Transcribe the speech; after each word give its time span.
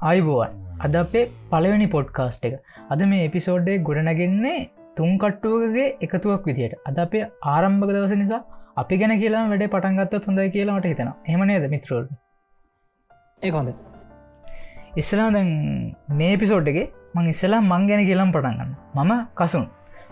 අයිබෝවන් 0.00 0.52
අද 0.84 0.94
අපේ 1.00 1.24
පළවෙනි 1.50 1.86
පොඩ්කාස්ට් 1.94 2.44
එක. 2.48 2.54
අද 2.92 3.00
මේ 3.10 3.24
එපිසෝඩ්ඩේ 3.26 3.80
ගොඩනගෙන්නේ 3.88 4.60
තුන් 4.96 5.10
කට්ටුවගේ 5.22 5.88
එකතුවක් 6.00 6.46
විදියට. 6.48 6.74
අද 6.88 6.98
අපේ 7.04 7.28
ආරම්භක 7.54 7.90
දවස 7.90 8.14
නිසා 8.20 8.40
අපි 8.82 8.98
ගැන 9.00 9.12
කියලා 9.22 9.42
වැඩ 9.50 9.64
පටන්ගත්ත 9.66 10.28
හොඳයි 10.28 10.46
කියලාමට 10.54 10.88
හිතෙන 10.90 11.10
එහමනේද 11.30 11.66
මිත්‍රෝල් 11.74 12.06
ඒ 13.42 13.50
හොඳ 13.50 13.68
ඉස්සලා 14.96 15.28
දැන් 15.36 15.50
මේ 16.20 16.32
පිසෝඩ්ගේ 16.36 16.86
මං 17.16 17.28
ඉස්සලා 17.34 17.60
මං 17.62 17.84
ගැන 17.90 18.02
කියලම් 18.08 18.32
පටන්ගන්න 18.36 18.72
මම 18.96 19.12
කසුන්. 19.36 19.68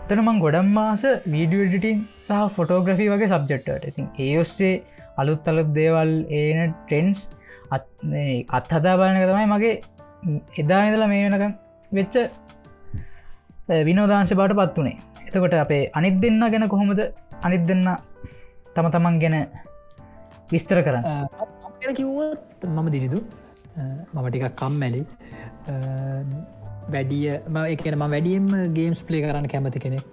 තන 0.07 0.23
මං 0.25 0.43
ගොඩම් 0.45 0.71
මාස 0.77 1.07
වීඩියඩිටින් 1.33 2.05
සහ 2.27 2.45
ෆොටෝග්‍රෆී 2.57 3.09
වගේ 3.15 3.33
සබ්ජෙක්්ට 3.33 3.89
ඉතින් 3.91 4.13
ඒ 4.19 4.31
ඔස්සේ 4.43 4.73
අලුත් 5.17 5.51
අලුත් 5.53 5.75
දේවල් 5.79 6.15
ඒන 6.37 6.77
ට්‍රෙන්න්ස් 6.77 7.27
අත් 7.71 8.71
හදා 8.75 8.95
බලනක 8.99 9.25
තමයි 9.31 9.47
මගේ 9.53 9.73
එදා 10.57 10.81
ඉදලා 10.89 11.11
මේ 11.13 11.25
වෙනක 11.27 11.57
වෙච්ච 11.91 12.15
විනෝදාංශ 13.87 14.35
බාට 14.39 14.57
පත් 14.59 14.77
වනේ 14.79 14.97
එතකොට 15.27 15.55
අපේ 15.55 15.83
අනිත් 15.93 16.21
දෙන්න 16.21 16.43
ගැන 16.45 16.67
කොහොමද 16.67 17.01
අනිත් 17.43 17.63
දෙන්න 17.69 17.87
තම 18.75 18.87
තමන් 18.93 19.17
ගැන 19.23 19.35
විස්තර 20.51 20.79
කරන්න? 20.85 21.03
කිව්වත් 21.95 22.63
මම 22.67 22.87
දිරිදු 22.95 23.19
මම 24.13 24.27
ටිකක් 24.27 24.55
කම්මැලි. 24.61 25.01
වැඩිය 26.93 27.27
ම 27.47 27.57
එකන 27.65 27.97
ම 27.97 28.05
වැඩියම් 28.15 28.47
ගේම්ස් 28.77 29.01
පලේ 29.03 29.21
කරන්න 29.23 29.51
කැමති 29.53 29.83
කෙනෙක්. 29.85 30.05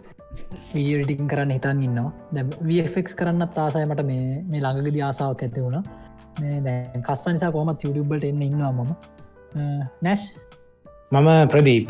වීඩිටින් 0.74 1.30
කරන්න 1.32 1.54
හිතන් 1.57 1.80
ඉන්නවා. 1.87 2.12
දැ 2.34 2.45
වෆෙක් 2.68 3.09
කරන්න 3.20 3.48
තාසයමට 3.57 4.02
මේ 4.10 4.27
මේ 4.51 4.60
ළඟගදි 4.60 5.07
ආසාාවක් 5.09 5.46
ඇති 5.46 5.65
වුණා 5.66 5.84
දැ 6.66 7.00
කස්ස 7.06 7.26
නිසා 7.36 7.50
කොමත් 7.52 7.84
යුඩිබ්බට 7.86 8.24
එන්න 8.30 8.42
ඉන්නවා 8.48 8.72
මම. 8.72 8.92
නැශ් 10.02 10.26
මම 11.12 11.30
ප්‍රදීප්. 11.52 11.88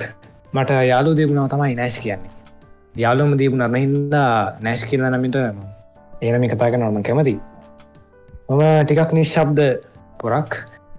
මට 0.54 0.70
යාලු 0.90 1.14
දෙගුණාව 1.18 1.48
තමයි 1.54 1.74
නෑශ් 1.80 1.98
කියන්නේ. 2.04 2.32
යාලුම 2.96 3.34
දීපුුණ 3.40 3.76
හින්දා 3.76 4.30
නෑශ් 4.66 4.84
කියල 4.90 5.02
නමිට 5.08 5.36
ඒනම 6.22 6.46
කතා 6.52 6.70
කනවම 6.72 7.02
කැමති 7.08 7.34
මම 8.48 8.62
ටිකක් 8.84 9.12
නිශ්ශබ්ද 9.18 9.60
පොරක්. 10.20 10.50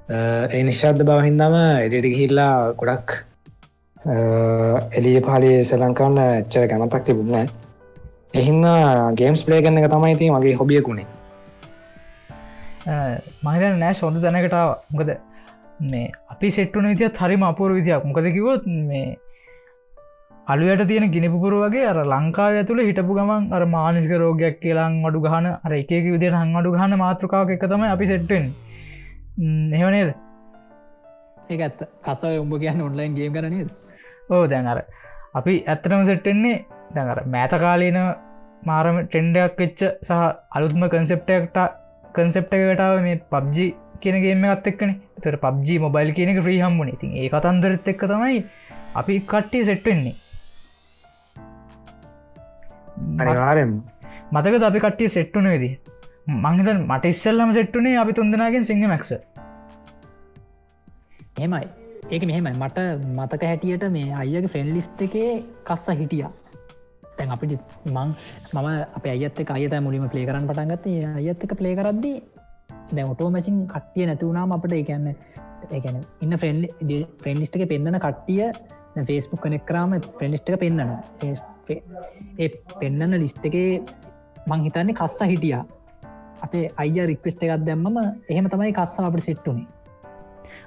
ඒ 0.09 0.64
නිශ්ශබ්ද 0.64 1.02
බවහින්දම 1.08 1.56
එඩට 1.86 2.06
හිල්ලා 2.20 2.54
ගොඩක් 2.82 3.16
එලිය 4.98 5.20
පාලේ 5.26 5.58
සලංකන්න 5.70 6.20
එච්චර 6.23 6.67
කැමතක් 6.72 7.04
තිබුණ 7.08 7.50
එහින්න 8.34 8.64
ගේම්ස් 9.20 9.44
පලේ 9.45 9.61
කරන්න 9.64 9.80
එක 9.82 9.92
තමයි 9.94 10.16
ති 10.22 10.30
මගේ 10.36 10.59
හොබියකුණේ 10.61 11.08
මහිත 12.88 13.64
නෑ 13.76 13.94
සොඳ 13.94 14.20
තැනකටාව 14.24 14.70
මොකද 14.92 15.10
මේ 15.86 16.12
අපි 16.30 16.50
සෙට්ටුන 16.50 16.86
විදිත් 16.86 17.18
හරිම 17.18 17.44
අපූර 17.44 17.72
විදියක් 17.72 18.06
මොකද 18.06 18.28
කිවොත් 18.32 18.68
මේ 18.84 19.08
අලුවට 20.48 20.88
තියෙන 20.88 21.12
ගිනිපුර 21.12 21.54
වගේ 21.56 21.88
අර 21.88 21.98
ලංකාව 22.06 22.54
ඇතුළ 22.54 22.82
හිටපු 22.82 23.18
ගමන් 23.18 23.50
අර 23.52 23.64
මානසික 23.68 24.14
රෝගයක් 24.16 24.56
කියලාං 24.62 24.94
අඩු 25.06 25.20
ගහන 25.20 25.48
අර 25.48 25.74
එක 25.74 25.92
විදියට 26.06 26.38
හං 26.38 26.56
අඩු 26.56 26.72
ගහන 26.72 26.96
මාතෘකාව 26.98 27.52
එක 27.52 27.66
තමයි 27.66 27.90
අපි 27.90 28.08
සෙට්ටෙන් 28.08 28.46
එහෙවනේද 29.74 30.14
ඒ 31.48 31.58
ඇත් 31.60 31.84
කසව 32.02 32.32
උඹ 32.38 32.56
කියන්න 32.58 32.82
ඔන්ලයින් 32.82 33.18
ගේම් 33.18 33.34
කරනේද 33.34 33.70
ඕ 34.30 34.44
දැන් 34.46 34.68
අර 34.68 34.80
අපි 35.34 35.58
ඇත්තනම 35.66 36.06
සෙට්ටෙන්නේ 36.06 36.56
දැඟර 36.94 37.20
මෑත 37.28 37.58
කාලීන 37.58 38.00
මාරම 38.64 39.02
ටෙන්ඩයක් 39.04 39.60
වෙච්ච 39.60 39.84
සහ 40.02 40.24
අලුත්ම 40.52 40.88
කන්සෙප්ටක්ට 40.90 41.60
කන්සෙප්ට 42.20 42.54
එකටාව 42.58 42.96
මේ 43.08 43.18
පබ්ජි 43.34 43.66
කියනගේම 44.04 44.46
අත් 44.54 44.68
එක්කන. 44.72 44.92
තර 45.23 45.36
පබ්ජි 45.44 45.76
මොබයිල් 45.86 46.10
කියනක 46.18 46.40
්‍රී 46.48 46.60
හම්බුණ 46.64 46.94
ඉතින් 46.96 47.12
ඒ 47.22 47.30
කතන්දරත් 47.34 47.88
එක්ක 47.94 48.04
තමයි 48.12 48.40
අපි 49.02 49.16
කට්ටිය 49.32 49.64
සෙට්වෙන්නේ 49.70 50.16
අනිවාරෙන් 53.22 53.73
මතක 54.34 54.64
අපි 54.70 54.83
කට්ටිය 54.86 55.10
සෙට්ටුන 55.16 55.50
වෙදී 55.54 55.73
මංහිත 56.45 56.70
මට 56.76 57.14
ඉස්සල්ලම 57.16 57.52
සෙට්ටුනේ 57.58 57.98
අපි 58.04 58.17
තුන්දනාගෙන් 58.20 58.70
සිංහ 58.70 58.86
මැක්ස 58.94 59.11
හෙමයි 61.39 61.66
ඒක 62.10 62.23
මෙහෙමයි. 62.23 62.54
මට 62.55 62.78
මතක 63.17 63.44
හැටියට 63.52 63.84
මේ 63.95 64.10
අයගේ 64.22 64.52
ෆ්‍රෙන්ඩ් 64.54 64.76
ලිස්ට 64.76 65.02
එකේ 65.05 65.32
කස්ස 65.67 65.88
හිටියා 66.02 66.32
තැන් 67.17 67.32
අපි 67.32 67.58
මං 67.88 68.10
මම 68.54 68.67
අප 68.94 69.05
අයත් 69.08 69.39
එක 69.39 69.52
අයත 69.52 69.76
මුලිම 69.82 70.08
පලේ 70.10 70.26
කරන්න 70.26 70.50
පටන්ගත්ත 70.50 70.88
අයත් 71.17 71.44
එක 71.44 71.54
පලේ 71.60 71.76
කරද්දි 71.76 72.14
දැ 72.92 73.05
ඔටෝ 73.05 73.30
මැසින් 73.30 73.60
කට්ටිය 73.67 74.05
නැතිවුණාම 74.05 74.52
අපට 74.52 74.73
ඒකන්න 74.73 75.08
ඒකැන 75.72 76.02
ඉන්න 76.22 76.38
ෆ්‍රෙන්් 76.38 76.60
ෆ්‍රෙන්ඩිස්ට 77.22 77.58
එක 77.58 77.70
පෙන්න්නන 77.70 78.00
කට්ටිය 78.00 78.42
ෆේස්බුක් 79.05 79.42
කනෙක් 79.42 79.66
කරාම 79.66 79.95
ප්‍රෙන්ඩිස්ට 80.14 80.50
එක 80.50 80.60
පෙන්න්නන 80.60 80.94
ඒ 82.39 82.50
පෙන්නන්න 82.76 83.17
ලිස්ට 83.17 83.45
එකේ 83.45 83.82
මං 84.48 84.61
හිතන්නේ 84.64 84.95
කස්ස 84.95 85.20
හිටියා. 85.23 85.64
අපේ 86.42 86.70
අය 86.78 86.94
රික්වස්ට 87.05 87.44
එකත් 87.45 87.66
දැම්මම 87.66 87.98
එහෙම 88.30 88.48
තමයි 88.48 88.73
කස්ස 88.73 89.02
අපට 89.02 89.23
සෙට්ටුනේ 89.23 89.67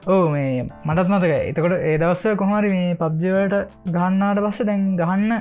ඕ 0.06 0.24
මේ 0.30 0.64
මටත් 0.84 1.08
මතක 1.08 1.32
එතකොට 1.44 1.74
ඒ 1.80 1.96
දවස්ස 1.98 2.36
කොහමරි 2.36 2.70
මේ 2.70 2.94
පබ්ජවට 2.94 3.56
ගහන්නාට 3.88 4.40
පස්ස 4.40 4.62
දැන් 4.62 4.84
ගහන්න 4.96 5.32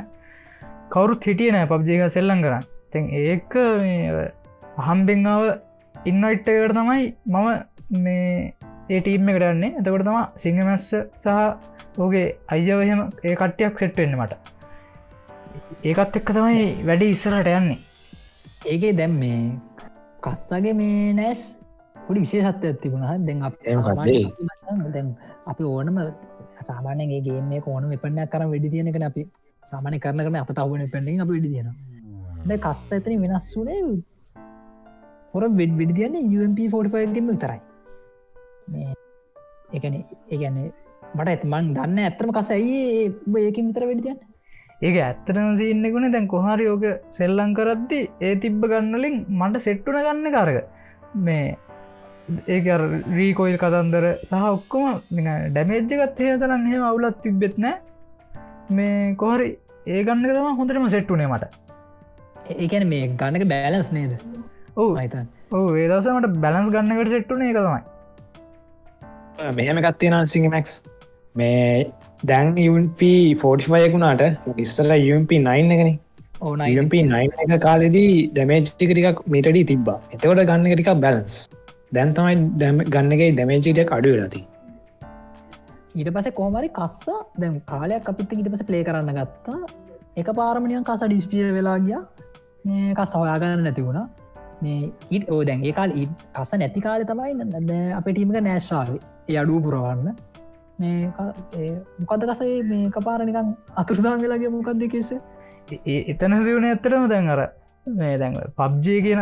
කවුරුත් 0.93 1.25
හිටිය 1.29 1.51
නෑ 1.55 1.69
පබ්ජයක 1.71 2.13
සෙල්ලං 2.15 2.43
කරන්න. 2.45 2.63
තැන් 2.91 3.05
ඒක 3.23 3.55
අහම්බෙන්ාව 4.83 5.43
ඉන්නයිට්ටකට 5.95 6.75
තමයි 6.77 7.03
මම 7.33 7.47
මේ 8.05 8.53
ඒටීම 8.89 9.29
කරන්නේ 9.35 9.75
එතකොට 9.79 10.05
තම 10.07 10.17
සිංහමැස්ස 10.43 10.87
සහ 11.23 11.99
ඕගේ 12.03 12.25
අයිජවහම 12.55 13.01
ඒ 13.23 13.35
කට්ටියක් 13.41 13.83
සෙට්ටෙන්න 13.83 14.17
මට. 14.19 14.33
ඒකත් 15.83 16.19
එක්ක 16.19 16.31
තමයි 16.37 16.65
වැඩි 16.89 17.13
ඉස්සරට 17.15 17.49
යන්නේ. 17.53 17.79
ඒකේ 18.65 18.93
දැම් 18.99 19.13
මේ 19.21 19.39
කස්සගේ 20.23 20.73
මේ 20.79 21.13
නෑස් 21.19 21.41
පොඩි 22.07 22.23
විශේෂත්ව 22.25 22.65
ඇතිබුණහ 22.69 23.07
දැන් 23.27 23.39
දැන් 24.95 25.09
අපි 25.51 25.63
ඕනම 25.73 25.99
සාමානයගේ 26.69 27.21
ගේම 27.27 27.53
ඕන 27.67 27.91
එපනයක් 27.97 28.31
කරම් 28.33 28.49
වැඩි 28.53 28.73
තියෙනක 28.73 28.99
අපි 29.09 29.23
සාමානය 29.63 29.99
කරන 29.99 30.21
කරන 30.21 30.37
අප 30.37 30.51
අවන 30.57 30.85
පැඩින් 30.93 31.21
අප 31.21 31.29
වැඩි 31.29 31.49
තියෙන 31.49 32.59
කස්ස 32.59 32.93
ඇතන 32.93 33.25
වෙනස් 33.25 33.49
වනේ 33.57 33.81
හොර 35.33 35.43
වෙඩ් 35.51 35.73
විඩි 35.79 35.93
තියන්නේ 35.93 36.23
UMP45ගෙම 36.37 37.27
විතරයි. 37.27 37.59
එකන 39.73 39.95
ඒගැන 40.29 40.57
මට 41.15 41.27
ඇත්මන් 41.27 41.69
දන්න 41.75 42.01
ඇත්තම 42.01 42.31
කස 42.31 42.51
ඇයි 42.51 42.81
ඒකින් 43.41 43.69
විතර 43.69 43.85
වැඩිතියන්න 43.85 44.19
ඒක 44.81 44.97
ඇත්තටම 44.99 45.49
සින්නකුණ 45.57 46.11
දැන් 46.11 46.27
කොහරි 46.27 46.65
යෝක 46.65 46.85
සෙල්ලං 47.11 47.55
කරද්දි 47.55 47.99
ඒ 48.21 48.35
තිබ්බ 48.37 48.61
ගන්නලින් 48.65 49.17
මට 49.39 49.65
සෙට්ටුන 49.65 49.99
ගන්න 49.99 50.31
කාරක 50.31 50.57
මේ 51.21 51.45
ඒක 52.47 52.67
රීකොයිල් 53.17 53.57
කතන්දර 53.57 54.05
සහ 54.21 54.47
ඔක්කොම 54.49 54.89
ඩැමේජ්ජගත් 55.11 56.19
හය 56.19 56.33
තරන්න 56.37 56.65
හෙම 56.71 56.83
අවුලත් 56.83 57.21
තිබෙත් 57.23 57.57
නෑ 57.57 57.77
මේ 58.77 59.15
කොහරි 59.21 59.47
ඒ 59.87 60.01
ගන්න 60.03 60.25
තම 60.29 60.57
හොඳටම 60.59 60.87
සෙට්ටුනේ 60.95 61.27
මට. 61.27 61.45
ඒකැන 62.57 62.87
මේ 62.93 63.07
ගන්නක 63.21 63.45
බෑලස් 63.53 63.89
නේද? 63.97 64.11
ඕ 64.77 64.89
හිතන් 64.95 65.25
ඕ 65.51 65.63
ඒදසමට 65.83 66.37
බැලන්ස් 66.45 66.69
ගන්නකට 66.75 67.15
සෙට්ටුනේ 67.15 67.49
එක 67.53 67.59
තමයි. 67.59 67.81
මෙහම 69.59 69.81
ගත්තියෙන 69.85 70.29
සිංමක්ස් 70.33 70.75
මේ 71.35 71.63
දැන් 72.23 72.53
UP45යකුණාට 72.65 74.23
ඉස්සර 74.65 74.91
UMP9 74.97 75.77
එකන. 75.77 75.91
UMP9 76.71 77.23
එක. 77.45 77.55
කාලෙදී 77.61 78.13
ඩැමේජ්ටිකටිකක් 78.33 79.25
මිටඩී 79.35 79.65
තිබ්බා. 79.73 79.99
එතකොට 80.13 80.45
ගන්න 80.51 80.69
ටිකක් 80.73 81.01
බැලන්ස් 81.05 81.41
දැන් 81.93 82.13
තමයි 82.13 82.85
ගන්නගේ 82.93 83.29
ඩැමේජිටක් 83.33 83.91
අඩු 83.97 84.09
වෙලති 84.15 84.41
ඊට 85.95 86.11
පස 86.15 86.29
කෝමරි 86.39 86.69
කස්ස 86.69 87.09
දැම් 87.41 87.59
කාලයක් 87.65 88.09
අපිත් 88.11 88.33
ඉට 88.33 88.49
පස 88.53 88.63
පලේ 88.69 88.83
කරන්න 88.83 89.11
ගත්තා. 89.17 89.59
එක 90.15 90.31
පාරමණියන් 90.39 90.83
කස 90.83 91.03
ඩිස්පිය 91.05 91.51
වෙලා 91.57 91.77
ගිය. 91.79 91.99
මේක 92.65 92.99
සොයාගන්න 93.07 93.63
නැති 93.63 93.85
වුණා. 93.87 94.07
මේ 94.61 94.91
ඉට 95.09 95.29
ඕ 95.31 95.43
දැන් 95.43 95.65
ඒකාල් 95.65 95.95
ඉ 95.95 96.07
කස 96.35 96.53
නැති 96.55 96.85
කාල 96.87 97.05
තමයි 97.05 97.93
අප 97.99 98.09
ටීමක 98.09 98.35
නෑශ්ාව 98.39 98.97
අඩුව 99.37 99.63
පුරවන්න. 99.65 100.09
මේ 100.79 101.71
මොකද 102.01 102.25
කසේ 102.31 102.57
මේ 102.63 102.89
කපාරනිකං 102.91 103.49
අතුරදාන් 103.75 104.21
වෙලාගේ 104.23 104.51
මොකක්ද 104.55 104.83
කෙස 104.93 105.09
එතන 106.11 106.35
දියුණ 106.45 106.67
ඇත්තරම 106.69 107.07
දැන් 107.13 107.31
අර 107.35 107.41
මේ 107.85 108.13
දැන් 108.17 108.37
පබ්ජය 108.59 108.95
කියන 109.05 109.21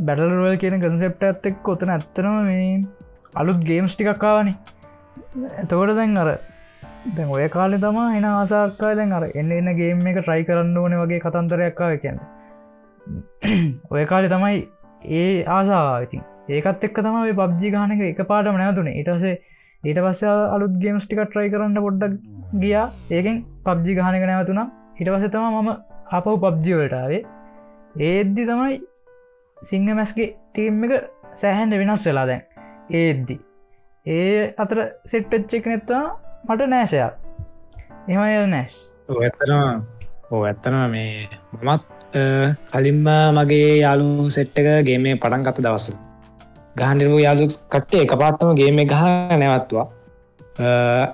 බැටල්රුවල් 0.00 0.58
කියන 0.62 0.76
කන්සෙප්ට 0.82 1.24
ඇත්තෙක් 1.28 1.62
කොතන 1.62 1.94
ඇත්තනම 1.94 2.36
මේ 2.44 2.68
අලුත් 3.34 3.64
ගේම්ස් 3.70 3.96
ටිකක්කාවනේ 3.96 4.56
එතකොට 5.56 5.94
දැන් 5.96 6.16
අර 6.16 6.30
දැන් 7.10 7.30
ඔය 7.30 7.48
කාලෙ 7.50 7.78
තමා 7.78 8.08
එන 8.16 8.26
ආසාක්කා 8.26 8.92
දැන් 8.96 9.12
අර 9.12 9.24
එන්න 9.34 9.52
එන්න 9.52 9.70
ගේම් 9.76 10.02
එක 10.06 10.18
ට්‍රයි 10.18 10.44
කරන්න 10.44 10.76
ඕන 10.76 10.98
වගේ 11.02 11.20
කතන්තරයක්කාව 11.20 11.94
කියන්න. 12.02 12.20
ඔය 13.94 14.04
කාලෙ 14.06 14.28
තමයි 14.28 14.58
ඒ 15.16 15.30
ආසාවිතින් 15.50 16.26
ඒකත් 16.50 16.84
එක් 16.84 17.00
තමයි 17.00 17.34
පබ්ජි 17.34 17.72
ගානක 17.72 18.04
එක 18.04 18.20
පාටම 18.26 18.56
නැතුනේ 18.56 18.98
ඉටසේ 19.00 19.34
ඊට 19.84 19.98
පස්ස 19.98 20.22
අලුත් 20.54 20.74
ගේම්ස් 20.78 21.06
ටික 21.06 21.22
ට්‍රයි 21.24 21.50
කරන්න 21.50 21.78
පොඩ්ඩක් 21.78 22.14
ගියා. 22.56 22.86
ඒකෙන් 23.10 23.44
පබ්ජි 23.64 23.98
ගහනක 23.98 24.24
නැවතුනම් 24.26 24.72
හිට 24.96 25.10
පසතම 25.10 25.44
මම 25.54 25.70
අපහු 26.10 26.38
පබ්ජිවලටාවේ 26.38 27.22
ඒද්දි 28.06 28.46
තමයි 28.46 28.80
සිංහ 29.58 29.92
මැස්ගේ 29.92 30.28
ටීම් 30.50 30.84
එක 30.86 30.92
සෑහන්ඩ 31.36 31.80
වෙනස් 31.80 32.04
වෙලා 32.06 32.26
දැන්. 32.26 32.42
ඒද්දි. 32.92 33.36
ඒ 34.06 34.54
අතර 34.56 34.78
සෙට්ටච්චෙක් 35.04 35.66
නැත්තා 35.66 36.04
මට 36.46 36.68
නෑසයක් 36.68 37.12
එම 38.08 38.50
නෑශ් 38.50 38.76
ඇත්තන 39.18 39.52
ඕ 40.30 40.42
ඇත්තන 40.42 40.76
මේ 40.90 41.28
මමත් 41.54 41.84
කලින්ම 42.70 43.08
මගේ 43.36 43.72
යාලු 43.78 44.30
සෙට්ටක 44.30 44.70
ගේමේ 44.88 45.16
පටන් 45.16 45.44
කත 45.46 45.66
දවස 45.66 45.90
ගහන්ඩිරපු 46.76 47.18
යාලු 47.18 47.50
කට්ටේ 47.66 48.04
එක 48.06 48.14
පාත්තම 48.22 48.54
ගේම 48.54 48.80
ගහ 48.84 49.04
නැවත්වා 49.34 49.86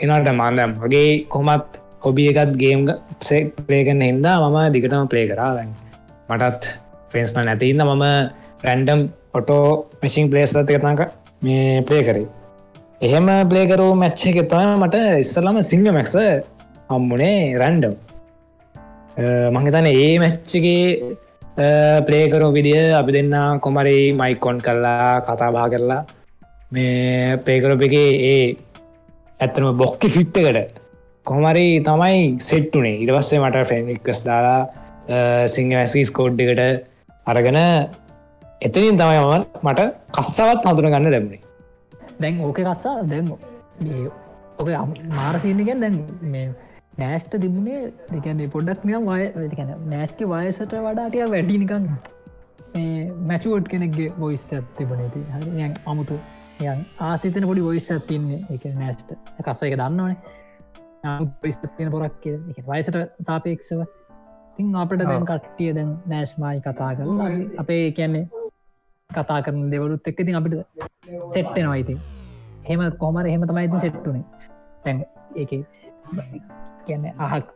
එනට 0.05 0.31
මාන්දම් 0.35 0.79
වගේ 0.83 1.11
කොමත් 1.29 1.83
හොබිය 2.03 2.31
එකත් 2.33 2.57
ගේම් 2.57 2.87
පලේගන්න 3.59 4.03
හින්දා 4.03 4.37
මම 4.45 4.59
දිගටම 4.73 5.07
පලේ 5.13 5.27
කරා. 5.29 5.51
දැන් 5.57 5.71
මටත් 6.29 6.65
ෆෙන්ස්න 7.11 7.45
නැතින්න 7.45 7.83
මම 7.85 8.05
රැන්ඩම් 8.65 9.01
ඔටෝ 9.35 9.65
මසින් 10.03 10.31
පලේස් 10.31 10.55
ලතිකතක 10.55 11.03
මේ 11.43 11.83
පලේ 11.83 12.03
කරේ. 12.03 12.27
එහෙම 13.01 13.27
පලේකරූ 13.51 13.93
මැච්ච 13.95 14.23
එක 14.31 14.39
තම 14.49 14.71
මට 14.81 14.99
ඉස්සල්ලම 15.23 15.57
සිංහ 15.63 15.87
මැක්ස 15.89 16.15
හම්මුණේ 16.91 17.57
රැන්ඩම් 17.61 17.95
මහිතන 19.57 19.89
ඒ 19.89 20.15
මැච්චගේ 20.19 20.79
පලේකරු 22.07 22.49
විදිිය 22.55 22.95
අපි 22.95 23.13
දෙන්න 23.17 23.35
කොමරි 23.61 23.99
මයිකොන් 24.13 24.59
කරලා 24.61 25.21
කතා 25.21 25.51
බා 25.53 25.67
කරලා. 25.69 26.03
මේ 26.73 27.37
පේකරප 27.39 27.83
එක 27.83 27.95
ඒ 27.97 28.57
ඇත්තනම 29.41 29.77
බොක්කි 29.77 30.09
ෆිට්ටකට 30.09 30.73
කොමරි 31.27 31.67
තමයි 31.81 32.23
සෙට්ටුනේ 32.41 32.97
ඉරවස්සේ 33.05 33.43
මට 33.43 33.67
ෆෙන්ක්ස් 33.71 34.21
දාලා 34.25 35.47
සිංහ 35.49 35.71
වැස්කී 35.73 36.07
ස්කෝඩ් 36.11 36.41
එකට 36.41 36.63
අරගෙන 37.27 37.61
එතනින් 38.61 38.97
තමයි 38.97 39.21
මම 39.21 39.45
මට 39.65 39.87
කස්සාවත් 40.17 40.65
හතුර 40.65 40.89
ගන්න 40.89 41.11
දැම්මේ 41.11 41.43
දැන් 42.21 42.41
ඕක 42.41 42.61
කස්සා 42.61 42.97
දැන් 43.05 43.33
ඕක 43.33 44.69
මාරසිීනගෙන් 45.13 45.81
දැන් 45.81 45.97
මේ 46.27 46.47
නෑස්ට 46.99 47.35
තිබුණේ 47.39 47.81
දෙකන 48.11 48.45
පොඩක් 48.51 48.85
නියම් 48.85 49.09
වය 49.09 49.25
නෑස්ක 49.87 50.23
වයසට 50.27 50.77
වඩාටිය 50.81 51.27
වැඩිනිකන් 51.29 51.91
මැචුවට් 53.27 53.69
කෙනෙක්ගේ 53.69 54.09
බොයිස් 54.19 54.47
ඇතිබනති 54.53 55.27
හරි 55.35 55.69
අමුතු 55.87 56.19
යන් 56.63 56.81
ආසිතන 57.01 57.47
පොඩි 57.51 57.63
බොයිස් 57.63 57.91
ඇතින්නේ 57.91 58.41
එක 58.51 58.65
නෑස්ට 58.75 59.13
කස්ස 59.43 59.63
එක 59.63 59.77
දන්නවනේ. 59.77 60.17
ස්තින 61.53 61.91
පොරක් 61.91 62.27
වයසට 62.67 62.97
සාපේක්ෂව. 63.21 63.85
තින් 64.57 64.75
අපට 64.75 65.03
දැන් 65.03 65.27
කට්ටිය 65.27 65.75
දැන් 65.75 65.93
නෑශ්මයි 66.07 66.61
කතා 66.61 66.91
කරලා 66.97 67.31
අපේ 67.59 67.93
කියන්නේ 67.93 68.25
කතා 69.11 69.41
කරන 69.43 69.71
දෙවලුත් 69.71 70.09
එක්ක 70.09 70.19
තින් 70.27 70.37
අපිට 70.37 70.55
සෙට්ටෙන 71.31 71.69
අයිති 71.69 71.97
හෙම 72.69 72.81
කොමර 72.99 73.27
හෙම 73.27 73.47
තමයි 73.51 73.81
සෙට්ටුනේ 73.81 74.25
තැන් 74.85 75.05
ඒ 75.37 75.47
කියන්න 76.87 77.07
අහක් 77.19 77.47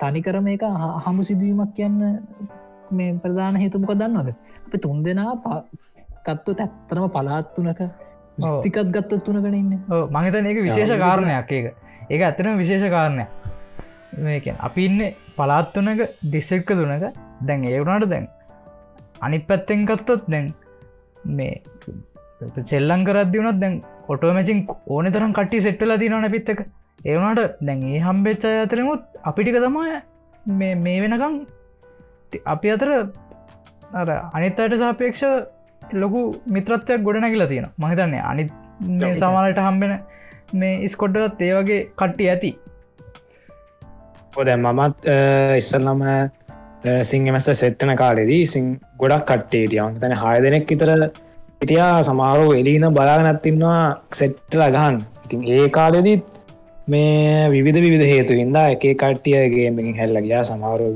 තනිකරම 0.00 0.46
එක 0.48 0.64
හමු 1.06 1.22
සිදුවීමක් 1.22 1.74
කියන්න 1.74 1.98
මේ 2.90 3.18
ප්‍රධාන 3.22 3.56
හේතුමක 3.56 3.92
දන්නවද? 3.92 4.34
අප 4.66 4.74
තුන් 4.82 5.02
දෙනා 5.04 5.34
කත්තු 6.26 6.54
තැත්තරම 6.54 7.08
පලාත්තුනක 7.10 7.80
ස්තිකත් 8.38 8.90
ගත්තත් 8.94 9.22
තුනකට 9.24 9.54
ඉන්න. 9.54 9.72
මහිතන 10.10 10.46
එක 10.46 10.62
විශේෂ 10.62 10.94
කාරණයක් 10.98 11.52
ඒක. 11.52 11.66
ඒක 12.10 12.22
ඇත්තන 12.22 12.58
විශේෂ 12.58 12.90
කාරණයක්. 12.90 13.28
මේක 14.18 14.46
අපි 14.60 14.84
ඉන්න 14.84 15.00
පලාත්තුනක 15.36 16.00
දිසෙක්ක 16.32 16.68
තුනක. 16.70 17.04
දැන් 17.42 17.64
ඒවුණට 17.64 18.08
දැන් 18.08 18.28
අනි 19.20 19.38
පැත්තෙන් 19.40 19.86
ගත්තොත් 19.86 20.22
දැන් 20.28 20.54
මේ 21.28 21.54
සෙල්ලං 22.64 23.04
කරදදි 23.04 23.38
වුණත් 23.40 23.60
දැන් 23.60 23.76
ඔටෝමචින් 24.08 24.60
ඕන 24.86 25.12
තරම් 25.12 25.32
කට්ටි 25.32 25.64
සෙට්ටල 25.66 25.96
දිනන 25.98 26.28
පිත්තක 26.30 26.60
ඒවනට 27.04 27.58
දැන් 27.60 27.84
ඒ 27.90 28.00
හම්බෙච්චා 28.00 28.56
අතරමුත් 28.62 29.02
අපිටික 29.22 29.58
තමයි 29.58 30.74
මේ 30.76 30.98
වෙනකම් 31.02 31.34
අපි 32.46 32.70
අතර 32.70 32.90
අර 33.92 34.08
අනිත් 34.32 34.60
අයට 34.60 34.78
සාපේක්ෂ 34.78 35.24
ලොකු 35.94 36.20
මිත්‍රත්වයක් 36.48 37.02
ගොඩනැකිලා 37.02 37.48
තියෙන 37.48 37.68
මහිතන්නේ 37.78 38.22
අනිත් 38.22 38.52
සමාලට 39.14 39.58
හම්බෙන 39.58 39.92
මේ 40.54 40.74
ඉස්කොඩ්ඩලත් 40.82 41.40
ඒ 41.40 41.52
වගේ 41.54 41.80
කට්ටි 41.96 42.30
ඇති. 42.30 42.50
ඔද 44.36 44.48
මමත් 44.56 45.06
ඉස්සල්ලම 45.56 46.02
සිංහමැස 47.02 47.48
සෙට්ටන 47.54 47.92
කාලෙදී 47.96 48.42
සිං 48.46 48.66
ගොඩක් 48.98 49.26
කට්ටේ 49.26 49.66
තියන් 49.72 49.98
තැන 50.00 50.14
හය 50.14 50.36
දෙනෙක් 50.42 50.72
ඉතර 50.72 50.90
ඉටියා 51.62 51.92
සමාරෝ 52.02 52.48
එලීන 52.52 52.86
බලාගනත්තින්නවා 52.92 53.82
සෙට්ටල 54.12 54.64
ගහන් 54.70 54.96
ඉතින් 55.24 55.44
ඒ 55.48 55.68
කාලෙදීත් 55.70 56.24
මේ 56.88 57.50
විවිධ 57.50 57.80
විධ 57.84 58.06
හේතු 58.12 58.32
හින්දා 58.34 58.66
එක 58.70 58.84
කට්ටියගේමින් 58.94 59.94
හැල්ල 59.96 60.18
ගියා. 60.22 60.44
සමාරු 60.44 60.88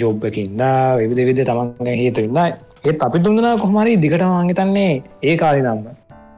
ජෝබ්බකින්දා 0.00 0.96
විවිධ 0.98 1.26
විධ 1.28 1.42
තමන්ගේ 1.44 1.96
හේතුඉන්න 1.96 2.38
ඒත් 2.84 3.02
අපි 3.02 3.18
තුන්දනා 3.18 3.54
කොහමරි 3.56 3.94
දිගට 3.96 4.24
මංගතන්නේ 4.24 4.92
ඒ 5.22 5.36
කාලි 5.36 5.62
නම්ම 5.62 5.86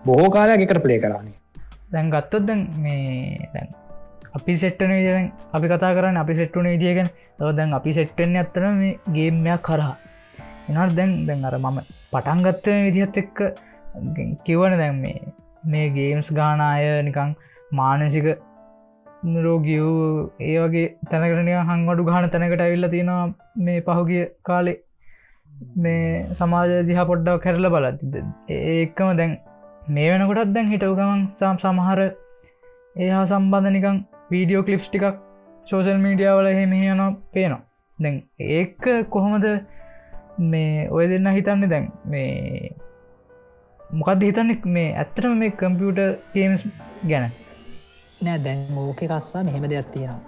බොහෝ 0.06 0.28
කාලයක් 0.30 0.62
එකට 0.62 0.82
පලේ 0.82 0.98
කරන්නේ 0.98 1.36
දැන් 1.92 2.10
ගත්තොත් 2.10 2.46
දැන් 2.48 2.62
මේ 2.76 3.50
දැන් 3.54 3.68
අපි 4.36 4.54
සෙට්ටන 4.62 4.92
විදෙන් 4.96 5.28
අපි 5.56 5.66
කතා 5.72 5.92
කරන්න 5.96 6.20
අපි 6.22 6.34
සෙට්ටුන 6.40 6.68
විදිියගෙන 6.72 7.08
දැන් 7.58 7.74
අපි 7.78 7.96
සෙට්ටෙන් 7.98 8.36
ඇත්තන 8.40 8.66
මේ 8.80 8.92
ගේම්මයක් 9.16 9.62
කරහා 9.68 9.94
එනට 10.68 10.96
දැන්? 10.98 11.12
දැන් 11.28 11.44
අර 11.48 11.56
මම 11.58 11.78
පටන්ගත්ත 12.12 12.66
විදිහත් 12.86 13.16
එක්ක 13.22 13.38
කිවන 14.46 14.76
දැන් 14.82 15.00
මේ 15.04 15.20
මේ 15.72 15.86
ගේම්ස් 15.96 16.28
ගානාය 16.38 16.88
නිකං 17.08 17.36
මානසික 17.72 18.28
රෝගියූ 19.44 19.92
ඒ 20.48 20.56
වගේ 20.64 20.88
තැනකරනය 21.12 21.54
හංවඩු 21.70 22.08
ගාන 22.08 22.28
තැනකට 22.34 22.64
ඇවිල්ල 22.64 22.88
තියෙනවා 22.94 23.22
මේ 23.66 23.78
පහුගිය 23.86 24.24
කාලේ. 24.48 24.76
මේ 25.82 26.26
සමාජ 26.38 26.70
දිහ 26.88 26.98
පොඩ්ඩක් 27.10 27.42
කැරල 27.44 27.68
බලත් 27.74 27.98
ඒකම 28.56 29.10
දැන් 29.20 29.32
මේ 29.94 30.10
වෙනකොටත් 30.12 30.52
දැන් 30.56 30.72
හිටව 30.72 30.92
ගමන් 30.98 31.22
සම් 31.38 31.56
සමහර 31.62 32.00
ඒහා 32.96 33.24
සම්බන්ධ 33.30 33.72
නිකං 33.76 33.98
වීඩියෝ 34.30 34.64
කලිප්ස් 34.66 34.88
ටිකක් 34.88 35.22
සෝසල් 35.66 35.98
මීඩියාවල 36.04 36.48
එහෙ 36.52 36.66
මෙහයන 36.72 37.02
පේනවා. 37.34 37.62
දැන් 37.98 38.16
ඒක 38.56 38.86
කොහොමද 39.14 39.46
මේ 40.52 40.88
ඔය 40.90 41.08
දෙන්න 41.10 41.32
හිතන්නේ? 41.36 41.70
දැන් 41.72 41.86
මේ 42.04 42.76
මොකක්ද 43.98 44.22
හිතන්නෙක් 44.28 44.64
මේ 44.76 44.94
ඇත්තටම 45.02 45.36
මේ 45.42 45.56
කම්පියුට 45.60 46.00
ගේම්ස් 46.34 46.64
ගැන. 47.10 47.30
නෑ 48.20 48.38
දැන් 48.46 48.80
ඕක 48.84 49.04
කස්සා 49.04 49.44
මෙහෙම 49.44 49.68
දෙයක් 49.70 49.92
තියෙනවා. 49.94 50.20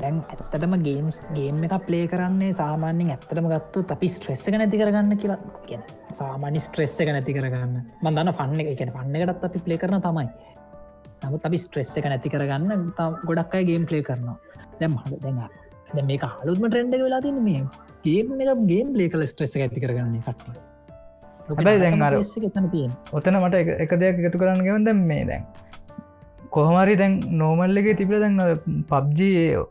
දැන් 0.00 0.18
ඇත්තටම 0.32 0.74
ගේම්ස් 0.86 1.20
ගේම් 1.36 1.62
එක 1.66 1.76
ප්ලේ 1.86 2.08
කරන්නේ 2.12 2.52
සාමාන්‍යෙන් 2.60 3.14
ඇත්තටම 3.14 3.48
ගත්තු 3.52 3.84
අපි 3.96 4.08
ස්ට්‍රෙස්ස 4.14 4.48
එක 4.48 4.58
නැති 4.58 4.80
කරගන්න 4.80 5.20
කියලා 5.22 5.38
කියන. 5.68 5.82
සාමාන්‍ය 6.20 6.60
ස්ට්‍රෙස්ස 6.66 7.00
එක 7.04 7.12
නැති 7.16 7.36
කරගන්න. 7.38 7.80
මන්දන්න 8.02 8.36
පන්න 8.40 8.60
එක 8.64 8.76
කියන 8.80 8.92
පන්නකටත් 8.96 9.48
අපි 9.50 9.64
ප්ලේ 9.66 9.82
කරන 9.82 10.00
තමයි. 10.08 10.28
නමුත් 11.22 11.46
අපි 11.48 11.58
ස්ට්‍රෙස්ස 11.58 11.96
එක 11.98 12.06
නැති 12.06 12.32
කරගන්න 12.32 12.86
ගොඩක් 13.24 13.56
අයි 13.56 13.68
ගේම් 13.70 13.84
ප්ලේ 13.90 14.02
කරනවා. 14.02 14.36
දැම් 14.80 14.96
හඩ 15.02 15.22
දෙන්න 15.24 15.38
දැ 15.90 16.04
මේ 16.04 16.30
හලුත්ම 16.36 16.64
ට්‍රෙන්ඩ 16.66 16.96
වෙලා 17.00 17.22
තින 17.26 17.38
මේ 17.44 17.62
ගේම් 18.04 18.40
එක 18.44 18.64
ගේම් 18.72 18.88
ප්ලේ 18.94 19.12
කල 19.12 19.26
ස්ට්‍රෙස්ස 19.32 19.56
ඇති 19.58 19.84
කරගන්නේ 19.84 20.24
කට්ට 20.26 20.64
හැබයි 21.50 21.78
දැන් 21.82 22.04
ඔතන 23.12 23.40
මට 23.40 23.80
එක 23.84 23.96
දෙයක් 24.02 24.22
එකතු 24.22 24.42
කරන්න 24.42 24.62
ගෙවන් 24.68 24.86
දැම් 24.88 25.02
මේ 25.10 25.24
දැන් 25.24 25.44
කොහමරි 26.50 26.94
දැන් 27.02 27.18
නෝමල්ලගේ 27.42 27.96
තිබිල 28.00 28.24
දැන් 28.24 28.38
පබ්ජයේ 28.92 29.66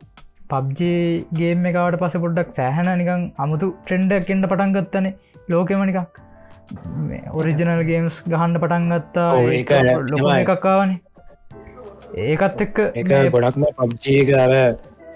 පබ්ජේගේම 0.50 1.66
එකට 1.66 2.00
පස 2.04 2.20
පොඩ්ඩක් 2.26 2.54
සෑහන 2.60 2.92
නිකං 3.02 3.26
අමුතු 3.38 3.72
ට්‍රෙන්ඩක් 3.80 4.32
එන්ඩ 4.36 4.50
පටන්ගත්තන 4.52 5.10
ලෝකෙමනිකං 5.50 6.06
ඔරිජනල් 7.34 7.84
ගේම්ස් 7.90 8.22
ගහන්ඩ 8.26 8.62
පටන්ගත්තා 8.64 9.30
ලොක 10.12 10.30
එකක්කාවනේ 10.34 11.00
ඒකත් 12.16 12.62
එක්ක 12.62 12.78
ගොඩක්ම 13.32 13.64
පබ්ජීකර 13.78 14.54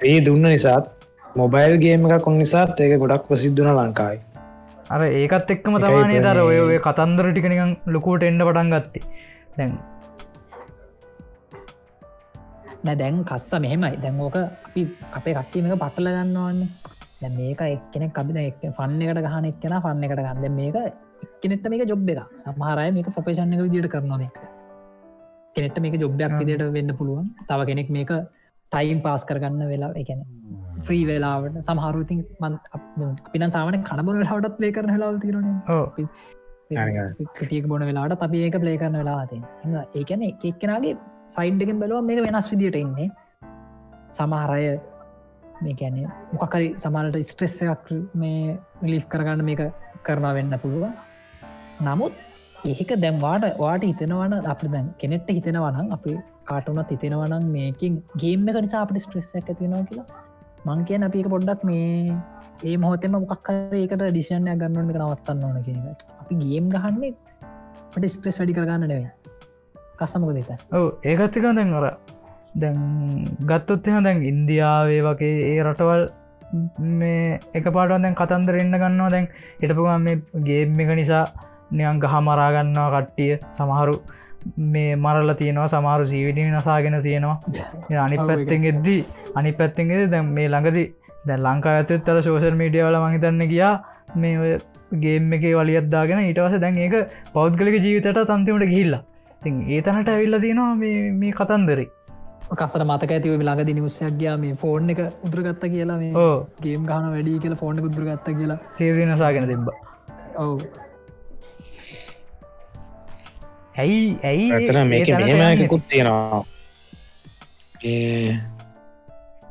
ඒ 0.03 0.17
දුන්න 0.21 0.45
නිසාත් 0.45 0.89
මොබයිල් 1.35 1.77
ගේම 1.77 2.07
එක 2.07 2.23
කොන් 2.23 2.35
නිසාත් 2.37 2.81
ඒක 2.81 2.99
ගොඩක් 2.99 3.29
ප්‍රසිද්ධන 3.29 3.71
ලංකායි 3.73 4.19
අර 4.89 5.01
ඒකත් 5.03 5.53
එක්කම 5.55 5.77
තමානේ 5.77 6.21
දර 6.25 6.41
ඔය 6.41 6.57
ඔය 6.59 6.77
කතන්දර 6.81 7.29
ටිකනිකං 7.29 7.71
ලොකෝට 7.87 8.23
එන්ඩ 8.23 8.43
පටන් 8.43 8.71
ගත්ති. 8.73 9.01
දැන් 9.57 9.73
නෑ 12.83 12.95
දැන් 12.95 13.23
කස්ස 13.23 13.51
මෙහෙමයි 13.59 13.99
දැන්ෝක 14.03 14.37
අපි 14.39 14.85
අපේ 15.13 15.35
කට්ටීමක 15.35 15.75
පටල 15.77 16.11
ගන්නවන්න 16.11 16.61
දැ 17.21 17.31
මේක 17.31 17.61
එක්කෙනෙ 17.67 18.11
කබින 18.11 18.43
එක් 18.43 18.63
ෆන්න 18.71 19.01
එකට 19.05 19.25
ගහන 19.27 19.51
එක්කෙන 19.51 19.77
ෆන්න 19.79 20.05
එකට 20.05 20.19
ගන්න. 20.19 20.55
මේක 20.55 20.77
එක්කනෙට 21.25 21.73
මේක 21.73 21.87
ජොබ් 21.87 22.09
එක 22.09 22.39
සමහරය 22.43 22.89
මේක 22.91 23.11
ප්‍රපේෂණ 23.11 23.55
එක 23.55 23.67
විදිට 23.67 23.93
කරනවා 23.93 24.25
එක 24.27 24.58
කෙනෙට 25.55 25.79
මේක 25.85 25.95
ජොබ්යක් 26.03 26.33
විදියට 26.39 26.65
වෙන්න 26.77 26.91
පුළුවන්. 26.99 27.29
තව 27.49 27.59
කෙනෙක් 27.69 27.89
මේක 27.97 28.11
ටයිම් 28.71 28.99
පාස් 29.05 29.23
කරගන්න 29.29 29.63
වෙලා 29.73 29.93
එකැන 30.01 30.25
ෆ්‍රී 30.87 31.05
වෙලාවට. 31.11 31.61
සමහරුතින් 31.69 32.19
මන් 32.41 32.53
අපින 33.27 33.45
සාමන 33.55 33.79
කණබන 33.89 34.25
හටත් 34.31 34.59
ලේ 34.63 34.73
කරන 34.75 34.91
හලාව 34.95 35.21
තිරන 35.23 35.47
ටියක් 37.39 37.65
බොන 37.71 37.87
වෙලාට 37.89 38.27
අපි 38.27 38.43
ඒක 38.47 38.59
ප්ලේ 38.65 38.77
කරන 38.83 38.99
වෙලාති 39.01 39.39
ඒකන 40.01 40.27
එක්කෙනගේ 40.29 40.93
සයිඩ්ඩකින් 41.35 41.81
බලුව 41.81 42.07
මේ 42.09 42.21
වෙනස් 42.27 42.47
විදිට 42.53 42.79
ඉන්නේ. 42.83 43.09
සමහරය 44.17 44.63
මේ 45.63 45.75
කැනෙ 45.81 46.01
මොකකරි 46.33 46.67
සමාලට 46.83 47.19
ස්ට්‍රෙස් 47.31 47.55
එකක් 47.65 47.89
මේ 48.21 48.57
මිලිෆ් 48.83 49.05
කරගන්න 49.11 49.43
මේක 49.49 49.61
කරනා 50.07 50.33
වෙන්න 50.37 50.55
පුළුව 50.63 50.85
නමුත් 51.87 52.13
ඒක 52.65 52.91
දැම්වාට 53.03 53.45
වාට 53.59 53.83
හිතනවන 53.83 54.33
අප 54.53 54.61
දැන් 54.73 54.87
කෙනෙට්ට 55.01 55.29
හිතෙනවනම් 55.29 55.93
අපි 55.95 56.15
කාටුනත් 56.49 56.91
හිතෙනවනම් 56.93 57.45
මේකින් 57.55 58.03
ගේම 58.17 58.47
එක 58.49 58.59
නිසා 58.65 58.81
අපට 58.85 58.99
ස්ට්‍රෙස් 59.05 59.31
එක 59.35 59.49
තියෙනවා 59.59 59.85
කියලා. 59.89 60.05
මං 60.65 60.83
කියන 60.87 61.07
අපික 61.07 61.29
පොඩ්ඩක් 61.33 61.63
මේ 61.63 62.15
ඒ 62.63 62.75
මොහොතෙම 62.77 63.15
මොකක් 63.15 63.49
ඒකට 63.53 64.03
ඩිසිෂන්ය 64.03 64.55
ගන්නන 64.61 64.91
එක 64.91 64.99
නවත්තන්න 64.99 65.43
ඕන 65.47 65.63
කියන 65.63 65.79
අපි 66.21 66.35
ගේම් 66.43 66.69
ගහන්නේ 66.75 67.13
පට 67.93 68.11
ස්ට්‍රෙස් 68.15 68.39
වැඩි 68.39 68.57
කරගන්න 68.57 68.87
නෙවේ 68.87 69.11
කස්සමක 69.99 70.31
දෙත 70.37 70.77
ඔව 70.77 70.87
ඒකත්තික 71.03 71.47
දැන් 71.49 71.75
අර 71.81 71.91
දැන් 72.55 72.79
ගත්තොත්හෙම 73.51 74.03
දැන් 74.03 74.25
ඉන්දියාවේ 74.31 75.03
වගේ 75.07 75.35
ඒ 75.51 75.59
රටවල් 75.63 76.09
මේ 77.01 77.39
එක 77.53 77.71
පාටුවන් 77.75 78.03
දැන් 78.03 78.15
කතන්දර 78.15 78.55
එන්න 78.63 78.73
ගන්නවා. 78.73 79.09
දැන් 79.09 79.27
හිටපුගම් 79.61 80.03
මේ 80.03 80.17
ගේම් 80.47 80.79
එක 80.79 80.91
නිසා 81.01 81.23
නියන් 81.71 81.99
ගහ 81.99 82.15
මරාගන්නවා 82.21 82.89
කට්ටිය. 82.95 83.33
සමහරු 83.53 83.95
මේ 84.67 84.95
මරල්ල 84.95 85.33
තියෙනවා 85.33 85.67
සමාරු 85.67 86.05
ජීවිටි 86.05 86.47
නසාගෙන 86.51 86.97
තියෙනවා. 87.01 87.37
අනි 88.05 88.17
පැත්තෙන් 88.19 88.65
එද්දී 88.71 89.01
අනි 89.35 89.51
පැත්තෙන්ගෙද 89.53 90.03
දැන් 90.11 90.33
මේ 90.37 90.47
ළඟදි 90.47 90.85
දැ 91.27 91.39
ලංකා 91.39 91.75
ඇතත් 91.75 91.93
තර 92.01 92.21
සෝෂල් 92.21 92.55
මීඩියවල 92.55 92.99
මහිතන්න 93.05 93.45
ගියා 93.45 93.73
මේ 94.15 94.57
ගේම් 94.97 95.33
එක 95.33 95.45
වලියත්දාගෙන 95.55 96.21
ඊටවස 96.21 96.59
දැන් 96.59 96.77
ඒක 96.79 96.97
පෞද්ගලික 97.33 97.77
ජීවිතට 97.77 98.25
තන්තිමට 98.25 98.65
ගිහිල්ලා. 98.65 99.03
ති 99.41 99.55
ඒ 99.69 99.81
තනට 99.81 100.09
ඇවිල්ල 100.09 100.39
තියෙනවා 100.39 100.75
මේ 101.15 101.31
කතන්දරේ. 101.33 101.89
කසර 102.51 102.83
මතක 102.83 103.11
ඇතිව 103.11 103.41
ලාගදි 103.43 103.73
නිවසයක් 103.73 104.15
ගයා 104.17 104.35
මේ 104.37 104.55
ෆෝර්න් 104.55 104.89
එක 104.89 105.01
උදුරගත්ත 105.25 105.65
කියලා 105.67 105.97
මේ 105.97 106.27
ගේම් 106.61 106.85
ගහන 106.85 107.09
වැඩි 107.13 107.39
කියලා 107.39 107.61
ෆෝර්න 107.63 107.81
උදුරගත්ත 107.81 108.29
කියලා. 108.33 108.59
සේවරි 108.71 109.05
නසාගෙන 109.05 109.49
තිබ්බ. 109.51 109.67
ඔව 110.37 110.55
ඇයි 113.79 113.99
ඇයි 114.23 114.45
ඇතන 114.53 114.79
මේක 114.87 115.07
මෙහෙමකුත් 115.33 115.83
තියෙනවා. 115.87 116.43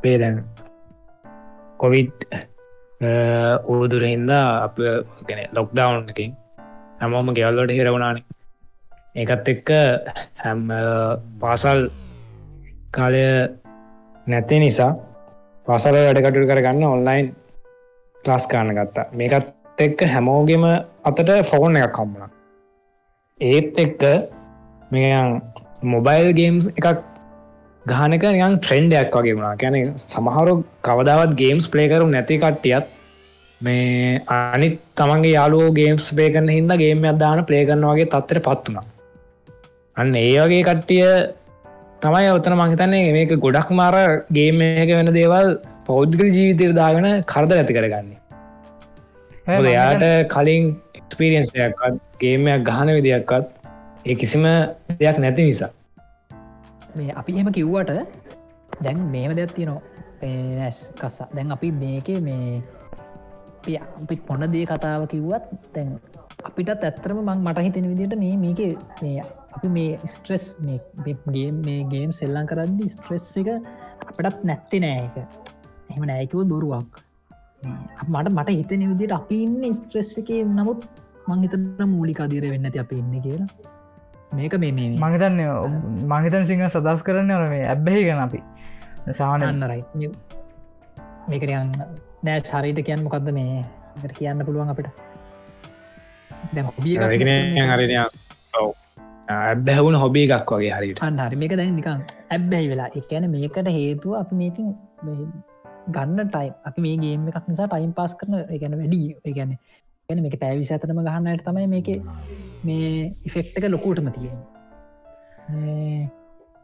පේදැන් 0.02 0.36
කොවිඩ් 1.80 2.26
ඌදුරහින්දා 3.68 4.46
අප 4.64 4.76
ගැන 5.28 5.40
ලොක්ඩවන්් 5.56 6.10
එකින් 6.14 6.36
හැමෝම 7.00 7.32
ගෙවල්ලට 7.36 7.72
හිරවුණානේ 7.72 8.24
ඒකත් 9.16 9.48
එක්ක 9.48 9.70
හැම් 10.44 10.64
පාසල් 11.40 11.80
කාලය 12.90 13.22
නැත්තේ 14.26 14.58
නිසා 14.58 14.92
පසල 15.66 15.96
වැඩකටු 15.98 16.48
කරගන්න 16.50 16.84
ඔන්ලයින් 16.86 17.26
ක්ලාස් 18.24 18.46
කාන්න 18.46 18.74
ගත්තා. 18.76 19.06
මේකත් 19.12 19.46
එක්ක 19.78 20.00
හැමෝගෙම 20.12 20.64
අතට 21.04 21.30
ෆෝන් 21.50 21.76
එකක් 21.76 21.94
කම්මුණ 21.96 22.37
ඒත් 23.40 23.78
එක්ක 23.78 24.02
මේයන් 24.90 25.40
මොබයිල් 25.84 26.28
ගේම්ස් 26.34 26.68
එකක් 26.70 27.02
ගානක 27.86 28.24
නියන් 28.36 28.58
ට්‍රෙන්ඩයක් 28.58 29.14
වගේ 29.14 29.34
වුණා. 29.36 29.56
කැන 29.56 29.74
සමහරු 29.96 30.54
කවදාවත් 30.82 31.34
ගේම්ස් 31.42 31.66
පලේකරු 31.72 32.10
නැති 32.10 32.38
කට්ටියත් 32.44 32.86
මේ 33.60 34.20
අනිත් 34.28 34.78
තමන්ගේ 34.96 35.34
යාලුවෝ 35.38 35.74
ගේම්ස් 35.80 36.10
පේකරන 36.20 36.48
හිද 36.48 36.72
ගේම 36.84 37.04
අදාන 37.12 37.44
පලේගන්න 37.44 37.88
වගේ 37.90 38.10
තත්තර 38.14 38.40
පත් 38.48 38.64
වුණා. 38.66 38.86
අන්න 39.96 40.14
ඒ 40.16 40.38
වගේ 40.42 40.66
කට්ටිය 40.68 41.06
තමයි 42.02 42.30
ඔත්තන 42.34 42.58
මහිතන්නේ 42.60 43.14
මේක 43.16 43.34
ගොඩක් 43.46 43.70
මාර 43.80 43.96
ගේම 44.32 44.60
එක 44.66 44.90
වෙන 44.98 45.14
දේවල් 45.18 45.48
පෞද්ගල 45.86 46.26
ජීවිතය 46.36 46.74
දාගෙන 46.74 47.08
කරද 47.32 47.54
ඇති 47.54 47.78
කරගන්නේ. 47.78 48.18
එයාට 49.48 50.04
කලින් 50.34 50.64
එක්ස්පිරියන්සයක්ත් 51.08 51.80
ගේමයක් 52.20 52.60
ගහන 52.62 52.88
විදියක්වත් 52.96 53.46
ඒ 54.04 54.14
කිසිම 54.14 54.44
දෙයක් 55.00 55.16
නැති 55.18 55.42
නිසා. 55.48 55.70
මේ 56.96 57.12
අපි 57.12 57.32
එහෙම 57.32 57.48
කිව්වට 57.52 57.90
දැන් 58.84 58.98
මේම 59.12 59.32
දෙයක් 59.32 59.52
තියනවා. 59.56 59.80
ඇස් 60.60 60.92
කස්සා. 61.00 61.28
දැන් 61.34 61.52
අපි 61.52 61.72
මේක 61.72 62.08
මේ 62.20 63.80
අපි 63.96 64.16
පොන්න 64.28 64.44
දේ 64.52 64.66
කතාව 64.66 65.08
කිව්වත් 65.08 65.44
තැන් 65.74 65.88
අපිටත් 66.44 66.84
ඇත්තරම 66.84 67.24
මං 67.24 67.40
මට 67.40 67.66
හිතෙන 67.66 67.88
විදිට 67.90 68.14
මේ 68.20 68.36
මේක 68.36 68.60
මේ 69.02 69.24
අපි 69.56 69.68
මේ 69.68 69.98
ස්ට්‍රෙස් 70.04 70.46
ගේ 71.34 71.50
මේ 71.58 71.80
ගේම් 71.92 72.12
සෙල්ලං 72.12 72.46
කරද්දි 72.46 72.92
ස්ට්‍රෙස් 72.94 73.28
එක 73.40 73.48
අපටත් 74.08 74.44
නැත්ති 74.44 74.84
නෑ 74.84 75.04
එක 75.08 75.16
එහෙම 75.90 76.04
නෑකව 76.04 76.44
දුරුවක්. 76.52 77.07
මට 77.62 78.28
මට 78.32 78.48
හිතන 78.50 78.82
විදිට 78.92 79.12
අපි 79.12 79.42
ඉන්න 79.44 79.72
ස්ට්‍රෙස් 79.72 80.12
එක. 80.20 80.30
නමුත් 80.58 80.84
මංහිතන 81.28 81.64
මූලික 81.94 82.20
අදීර 82.26 82.44
වෙන්න 82.52 82.68
ඇති 82.68 82.78
අප 82.84 82.92
ඉන්න 82.92 83.14
කියලා. 83.26 83.48
මේක 84.34 84.54
මේ 84.64 84.72
මේ 84.72 84.88
මහිතන්න 85.04 85.40
මහිතන් 86.12 86.44
සිංහ 86.50 86.62
සදස් 86.68 87.02
කරන්න 87.06 87.32
අර 87.36 87.48
මේ 87.54 87.64
ඇබ්බහි 87.74 88.04
ගැන 88.08 88.20
අපි. 88.26 88.40
සාහනන්න 89.20 89.64
රයි 89.72 90.10
මේකට 91.28 91.50
යන්න 91.50 91.72
නෑ 92.24 92.38
ශරීට 92.50 92.80
කියන්න 92.86 93.04
මොකක්ද 93.06 93.30
මේ? 93.38 93.64
කියන්න 94.18 94.44
පුළුවන් 94.46 94.70
අපිට. 94.72 94.88
ඇබැහුණ 99.28 99.96
හොබේ 100.02 100.26
එකක් 100.36 100.52
වගේ 100.54 100.72
හරිට 100.76 101.00
හරි. 101.02 101.36
මේක 101.42 101.52
දැන් 101.60 101.76
නිකං 101.80 102.02
ඇබ්බැහි 102.36 102.66
වෙලා. 102.72 102.90
එකන 103.00 103.30
මේකට 103.36 103.68
හේතුව 103.78 104.18
අපි 104.22 104.34
මේකින් 104.42 104.66
ගන්න 105.96 106.30
ටයි 106.30 106.52
අපි 106.68 106.80
මේ 106.84 106.96
ගේම 107.02 107.26
එකක් 107.30 107.48
නිසා 107.50 107.68
ටයිම් 107.68 107.92
පාස් 107.98 108.14
කරන 108.20 108.34
එකන 108.56 108.76
වැඩි 108.80 109.00
එකන 109.24 109.56
ගැන 110.08 110.22
මේක 110.24 110.36
පැවිසි 110.42 110.74
අතරම 110.74 111.00
ගහන්නට 111.06 111.42
තමයි 111.46 111.66
මේක 111.74 111.88
මේ 112.64 112.92
ඉෆෙක්ටක 113.28 113.64
ලොකූටම 113.68 114.08
තියෙන 114.14 114.38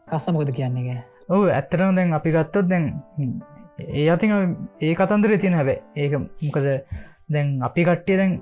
කස්සමකොද 0.08 0.52
කියන්නේ 0.58 0.86
ගැන? 0.88 1.02
ඔහු 1.28 1.50
ඇත්තරම 1.50 1.96
දැන් 1.98 2.16
අපි 2.18 2.30
ගත්තොත් 2.36 2.68
දැන් 2.68 2.86
ඒ 3.94 4.06
අති 4.10 4.30
ඒ 4.82 4.94
කතන්දර 4.94 5.36
තියෙන 5.42 5.58
හැබැ 5.58 5.78
ඒක 5.96 6.12
මොකද 6.18 6.66
දැන් 7.28 7.48
අපි 7.68 7.84
කට්ටිය 7.88 8.16
දැන් 8.20 8.32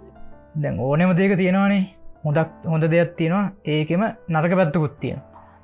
දැන් 0.63 0.81
ඕනෙම 0.81 1.17
දේක 1.17 1.37
තියෙනවානේ. 1.37 1.83
හොදක් 2.25 2.51
හොඳ 2.65 2.85
දෙයක් 2.91 3.17
තියෙනවා. 3.19 3.47
ඒකෙම 3.67 4.03
නරක 4.29 4.53
පැත්තුකුත් 4.61 4.95
තියෙන 5.01 5.21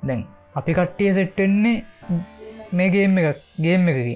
දැන් 0.07 0.25
අපි 0.55 0.71
කට්ටිය 0.73 1.13
සෙට්ටෙන්නේ 1.13 1.77
මේ 2.71 2.89
ගේම් 2.93 3.17
එක 3.19 3.37
ගේම් 3.57 3.87
එකකි 3.89 4.15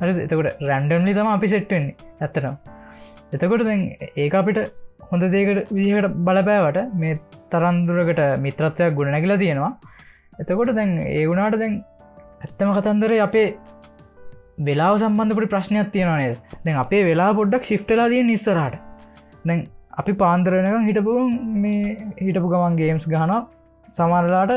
එතකොට 0.00 0.60
රැන්ඩම්ලි 0.62 1.14
තම 1.14 1.30
අපි 1.30 1.48
සෙට්වෙන්නේ 1.48 1.94
ඇත්තනම් 2.20 2.54
එතකොට 3.32 3.64
දැන් 3.64 3.82
ඒක 4.16 4.34
අපිට 4.34 4.60
හොඳ 5.10 5.24
දේකට 5.34 5.70
විදිහට 5.70 6.16
බලපෑවට 6.26 6.94
මේ 6.94 7.18
තරන්දුරකට 7.52 8.20
මිත්‍රත්වයක් 8.38 8.94
ගුණ 8.94 9.12
නැකිලා 9.14 9.38
තියෙනවා. 9.38 9.72
එතකොට 10.40 10.74
දැන් 10.74 10.92
ඒ 11.06 11.26
වුණාට 11.26 11.58
දැන් 11.58 11.74
ඇත්තම 12.40 12.72
කතන්දර 12.76 13.14
අපේ 13.20 13.48
වෙලා 14.60 14.92
සම්බන්ධපට 14.98 15.52
ප්‍රශ්නයක් 15.52 15.92
තියෙනවානේ 15.92 16.32
දැන් 16.64 16.78
අපේ 16.78 17.02
වෙලා 17.04 17.30
පොඩ්ඩක් 17.34 17.64
ශිප්ටලා 17.64 18.08
තිය 18.12 18.22
නිස්සරට 18.22 18.76
දැන් 19.46 19.60
අපි 19.92 20.12
පාන්දරනක 20.14 20.86
හිටපු 20.88 21.14
මේ 21.62 21.96
හිටපු 22.20 22.52
ගමන් 22.52 22.78
ගේම්ස් 22.80 23.06
ගහන 23.12 23.32
සමරලාට 23.94 24.52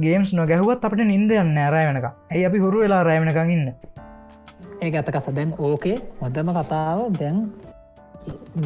ගේම්ස් 0.00 0.30
නොගැහුවත් 0.32 0.86
අපට 0.86 1.02
නින්දයන්න 1.04 1.58
ඇරෑ 1.58 1.86
වෙනක 1.88 2.06
ඇයි 2.06 2.46
අපි 2.50 2.64
හුරු 2.64 2.84
වෙලා 2.84 3.02
රෑවෙනකං 3.02 3.54
ඉන්න? 3.56 3.66
ඒ 4.80 4.90
ඇතකස 4.92 5.28
දැන් 5.30 5.54
ඕකේ 5.58 5.96
හොදම 6.20 6.50
කතාව 6.58 7.00
දැන් 7.18 7.38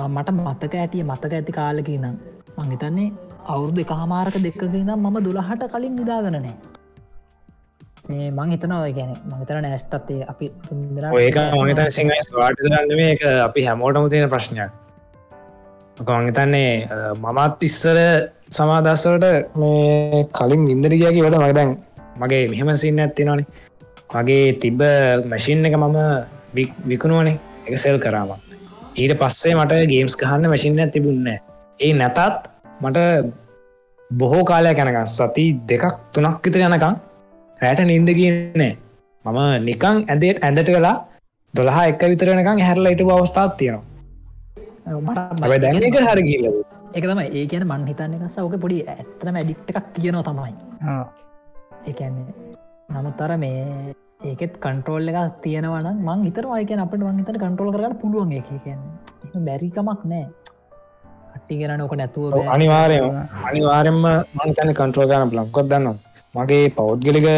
මට 0.09 0.29
මත්තක 0.37 0.75
ඇතිය 0.77 1.05
මත්තක 1.05 1.33
ඇති 1.33 1.53
කාලක 1.53 1.89
නම් 1.97 2.17
මංහිතන්නේ 2.59 3.13
අවුරුදු 3.47 3.81
එක 3.81 3.93
හමාරක 3.93 4.37
දෙක්ක 4.41 4.63
නම් 4.65 4.99
මම 4.99 5.17
දුළහට 5.25 5.65
කලින් 5.73 5.95
නිදාගනනෑ 5.97 6.57
මේ 8.09 8.29
මං 8.31 8.51
හිතනවා 8.51 8.91
ගැන 8.91 9.15
මහිතර 9.31 9.57
නෑස්ටත්තේ 9.61 10.21
අපි 10.33 10.47
තුන්දර 10.67 11.05
ඒක 11.21 11.39
මහිත 11.55 11.81
සිංහ 11.91 12.13
ස්වාට 12.29 12.61
ගන්න 12.65 13.03
එක 13.07 13.25
අපි 13.47 13.67
හැමෝටම 13.67 14.09
තියෙන 14.09 14.31
ප්‍රශ්නයක්. 14.31 14.71
මංහිතන්නේ 15.99 16.89
මමත් 17.17 17.63
ඉස්සර 17.63 17.99
සමාදස්සලට 18.51 19.27
මේ 19.57 20.23
කලින් 20.33 20.63
ඉන්දරිගයාකි 20.75 21.25
වැඩ 21.25 21.41
මගදැන් 21.41 21.75
මගේ 22.17 22.45
මෙහෙම 22.49 22.77
සින්න 22.77 23.01
ඇත්තිනවානේ 23.01 23.47
මගේ 24.11 24.47
තිබ්බ 24.63 24.81
මැසින් 25.27 25.67
එක 25.67 25.77
මම 25.77 25.99
විකුණුවනේ. 26.91 27.39
එක 27.67 27.75
සෙල් 27.79 27.99
කරාමක් 27.99 28.41
ඊට 28.97 29.13
පස්සේ 29.21 29.55
මට 29.55 29.91
ගේම්ස් 29.91 30.15
ගහන්න 30.21 30.49
මැසින්න 30.53 30.91
තිබුන්න 30.95 31.29
ඒ 31.81 31.93
නැතත් 31.93 32.49
මට 32.83 32.99
බොහෝ 34.11 34.45
කාලයක් 34.51 34.81
යනකම් 34.85 35.07
සති 35.09 35.45
දෙකක් 35.71 35.85
තුනක් 36.13 36.41
විතර 36.45 36.65
යනකම් 36.69 36.95
රෑට 37.59 37.85
නින්ද 37.91 38.11
කියනෑ 38.19 38.73
මම 39.25 39.39
නිකං 39.65 39.97
ඇදේට 40.07 40.43
ඇඳට 40.43 40.71
කලා 40.71 40.97
දොළහා 41.55 41.85
එක 41.93 42.03
විතරනකං 42.13 42.65
හැරලා 42.67 42.93
ඉට 42.95 43.03
අවස්ථාත් 43.11 43.57
තියෙනවා. 43.57 43.85
එක 45.89 45.97
හර 46.03 46.21
කියල 46.29 46.47
එක 46.95 47.05
තම 47.05 47.21
ඒ 47.21 47.47
කියන 47.47 47.65
මන් 47.67 47.83
හිතන්න 47.91 48.29
සවක 48.29 48.61
පොඩි 48.65 48.79
ඇත්තම 48.87 49.37
ඇඩික්ට 49.41 49.71
එකක් 49.71 49.87
තියෙනවා 49.95 50.27
තමයි. 50.29 50.55
ඒන්නේ 51.89 52.68
නමුත්තර 52.89 53.33
මේ 53.37 53.95
ඒකෙත් 54.25 54.55
කන්ට්‍රෝල් 54.59 55.09
එක 55.11 55.35
තියෙනවන 55.43 55.89
මං 56.01 56.21
හිතර 56.27 56.45
අයක 56.51 56.71
අපට 56.77 57.03
වංහිතර 57.03 57.37
කන්ට්‍රෝල් 57.37 57.73
කරන්න 57.75 57.97
පුළුවන් 57.97 58.33
එක 58.33 58.49
කියන්න 58.57 58.83
බැරිකමක් 59.47 60.05
නෑ. 60.05 60.25
කට්ටි 61.33 61.59
කරන 61.61 61.81
ඕක 61.81 61.95
නැතුව 61.95 62.37
අනිවාරය 62.49 62.97
අනිවාරෙන්ම 63.45 64.01
මංතන 64.39 64.73
කන්ට්‍රෝල් 64.73 65.11
ගන 65.11 65.35
ලංකොත් 65.35 65.69
දන්න 65.69 65.99
මගේ 66.35 66.73
පෞද්ගලික 66.73 67.29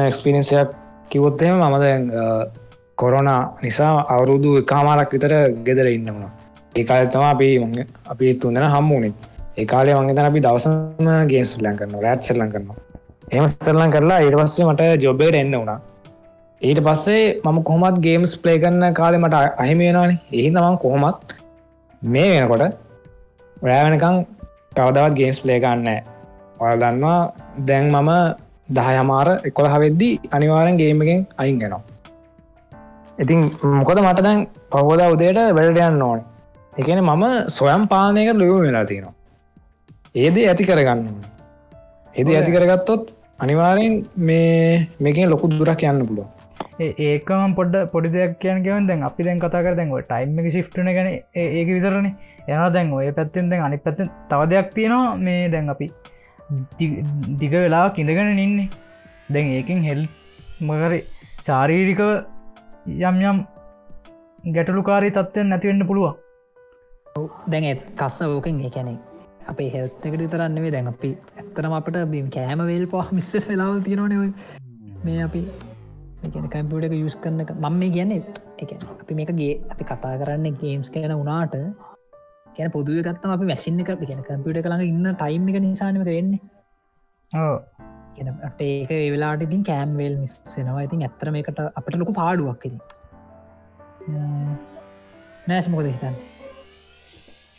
එක්ස්පිනිසයක් 0.00 0.72
කිවොත්තම 1.10 1.60
මමද 1.60 1.86
කොරෝන 2.98 3.30
නිසා 3.62 3.92
අවුරුදු 4.08 4.56
කාමාරක් 4.64 5.12
විතර 5.12 5.36
ගෙදර 5.62 5.88
ඉන්නවා 5.90 6.32
ඒකාල 6.74 7.08
තම 7.08 7.24
අපි 7.26 7.48
අපි 8.06 8.34
තුන්දෙන 8.36 8.68
හම්මුණේ 8.68 9.14
ඒකාලේ 9.56 9.96
වගේ 9.96 10.26
අපි 10.26 10.40
දවසම 10.40 11.08
ගේස් 11.28 11.56
ලන් 11.58 11.78
කරන්න 11.78 12.02
රෑට් 12.02 12.22
සෙල්ලන් 12.24 12.50
කරනවා 12.50 12.85
එම 13.28 13.46
සෙල්ලන් 13.48 13.90
කරලා 13.90 14.18
ඒට 14.20 14.36
පස්සේ 14.36 14.66
මට 14.66 15.02
ජොබ්බේට 15.02 15.38
එන්න 15.40 15.52
වුණා. 15.52 15.78
ඊට 16.62 16.80
පස්සේ 16.80 17.24
මම 17.44 17.58
කොහොමත් 17.62 17.98
ගේම්ස් 17.98 18.36
ප්ලේ 18.36 18.58
කරන්න 18.58 18.94
කාලෙ 18.94 19.18
මට 19.18 19.42
අහිමේෙනවානේ 19.58 20.20
එහි 20.32 20.48
තමන් 20.50 20.78
කොහොමත් 20.78 21.36
මේ 22.02 22.30
වෙනකොට 22.34 22.64
රෑවෙනකං 23.62 24.16
කවදවත් 24.76 25.18
ගේම්ස් 25.20 25.40
ප්ලේ 25.40 25.58
ගන්න 25.60 25.88
ඔය 26.60 26.72
දන්නවා 26.76 27.18
දැන් 27.64 27.92
මම 27.92 28.10
දහ 28.70 28.88
හමාර 28.94 29.28
එකොළ 29.50 29.74
හවෙද්දී 29.74 30.14
අනිවාරෙන් 30.30 30.80
ගේමගෙන් 30.80 31.20
අයින් 31.36 31.58
ගෙනවා 31.58 31.84
ඉතින් 33.18 33.38
මොකද 33.74 33.98
මට 33.98 34.22
දැන් 34.22 34.40
පවෝද 34.70 35.00
උදේට 35.04 35.38
වැඩට 35.56 35.80
යන්න 35.82 36.02
ඕන. 36.02 36.20
එකන 36.72 37.00
මම 37.00 37.24
සොයම් 37.48 37.88
පානයක 37.88 38.28
ලොයු 38.34 38.58
වෙලා 38.60 38.84
තියෙනවා. 38.84 39.14
ඒද 40.14 40.36
ඇති 40.42 40.64
කරගන්න 40.64 41.06
ඒද 42.16 42.28
ඇති 42.32 42.52
කරගත්තොත් 42.54 43.14
අනිවාරයෙන් 43.38 43.94
මේ 44.28 44.88
මේකින් 45.00 45.30
ලොකු 45.32 45.48
දුරක් 45.50 45.82
යන්න 45.90 46.06
පුළුව 46.08 46.36
ඒකම 46.78 47.54
පොඩ 47.58 47.74
පොඩි 47.92 48.12
දෙයක් 48.14 48.38
කියන 48.40 48.62
ගවන් 48.64 48.86
දැන් 48.88 49.02
අපි 49.08 49.26
දැන් 49.26 49.40
කතා 49.40 49.62
කර 49.64 49.74
දැන්ව 49.78 49.96
ටයිම් 50.02 50.38
එක 50.40 50.48
ශිප්ටන 50.54 50.88
ගැන 50.96 51.08
ඒක 51.34 51.68
විතරන. 51.68 52.08
යන 52.48 52.72
දැන් 52.74 52.92
ඔය 52.92 53.08
පැත්තෙන් 53.18 53.50
දැන් 53.50 53.64
අනි 53.66 53.78
පැත්තෙන් 53.78 54.10
තව 54.30 54.48
දෙයක් 54.52 54.70
තියෙනවා 54.76 55.16
මේ 55.26 55.48
දැන් 55.48 55.68
අපි 55.74 55.90
දිග 57.40 57.52
වෙලා 57.54 57.86
කිඳගෙන 57.96 58.30
නින්නේ 58.36 58.68
දැන් 59.28 59.52
ඒකින් 59.56 59.82
හෙල් 59.88 60.02
මකර 60.60 60.94
චාරීරිකව 61.42 62.08
යම් 63.02 63.20
යම් 63.30 63.42
ගැටලුකාරී 64.54 65.12
තත්ත්වයෙන් 65.18 65.52
නැතිවෙන්න 65.52 65.88
පුළුවන්. 65.90 66.16
දැන් 67.48 67.84
කස්ස 67.96 68.22
ඕකෙන් 68.28 68.60
ඒකැනෙ 68.60 68.96
අපේ 69.46 69.68
හෙල්තකට 69.70 70.26
තරන්නවේ 70.32 70.72
දැන් 70.72 70.88
අපි 70.88 71.10
ඇත්තරම 71.36 71.76
අපට 71.78 71.98
බිම් 72.14 72.28
කෑම 72.30 72.62
වේල් 72.70 72.86
පහ 72.86 73.12
මිස්ස 73.12 73.30
වෙලාවල් 73.48 73.80
තියෙනවන 73.82 74.34
මේ 75.04 75.22
අපි 75.22 75.42
කැම්පියටක 76.48 76.96
යුස් 76.96 77.16
කරන 77.16 77.40
මම 77.54 77.76
මේ 77.76 77.90
කියන්නේ 77.90 78.22
එක 78.58 78.72
අපි 78.94 79.14
මේකගේ 79.14 79.52
අපි 79.72 79.84
කතා 79.84 80.14
කරන්න 80.18 80.58
ගේම්ස් 80.62 80.90
කියන 80.90 81.14
උනාට 81.14 81.56
කියන 82.56 82.70
පොදුව 82.70 83.00
ගත්තම 83.00 83.34
අපි 83.36 83.50
මැසින්න 83.52 83.82
එක 83.82 83.92
කියන 84.02 84.22
කම්පියට 84.28 84.62
කළඟ 84.62 84.84
ඉන්න 84.84 85.08
ටයිම් 85.14 85.48
එක 85.50 85.58
නිසානක 85.62 86.06
වෙන්නේ. 86.10 86.40
කියනට 88.16 88.62
ඒක 88.62 88.92
වෙලාට 89.14 89.42
ඉතින් 89.42 89.64
කෑම්වේල් 89.64 90.14
මිස් 90.22 90.36
වෙනවා. 90.54 90.86
ඉතින් 90.88 91.02
ඇත්තරම 91.02 91.42
එකට 91.42 91.60
අපට 91.72 91.98
ලොකු 92.02 92.16
පාඩුවක් 92.20 92.66
ඉති 92.68 92.78
නෑස් 95.48 95.68
මොකද 95.68 95.88
හිතන්න 95.88 96.16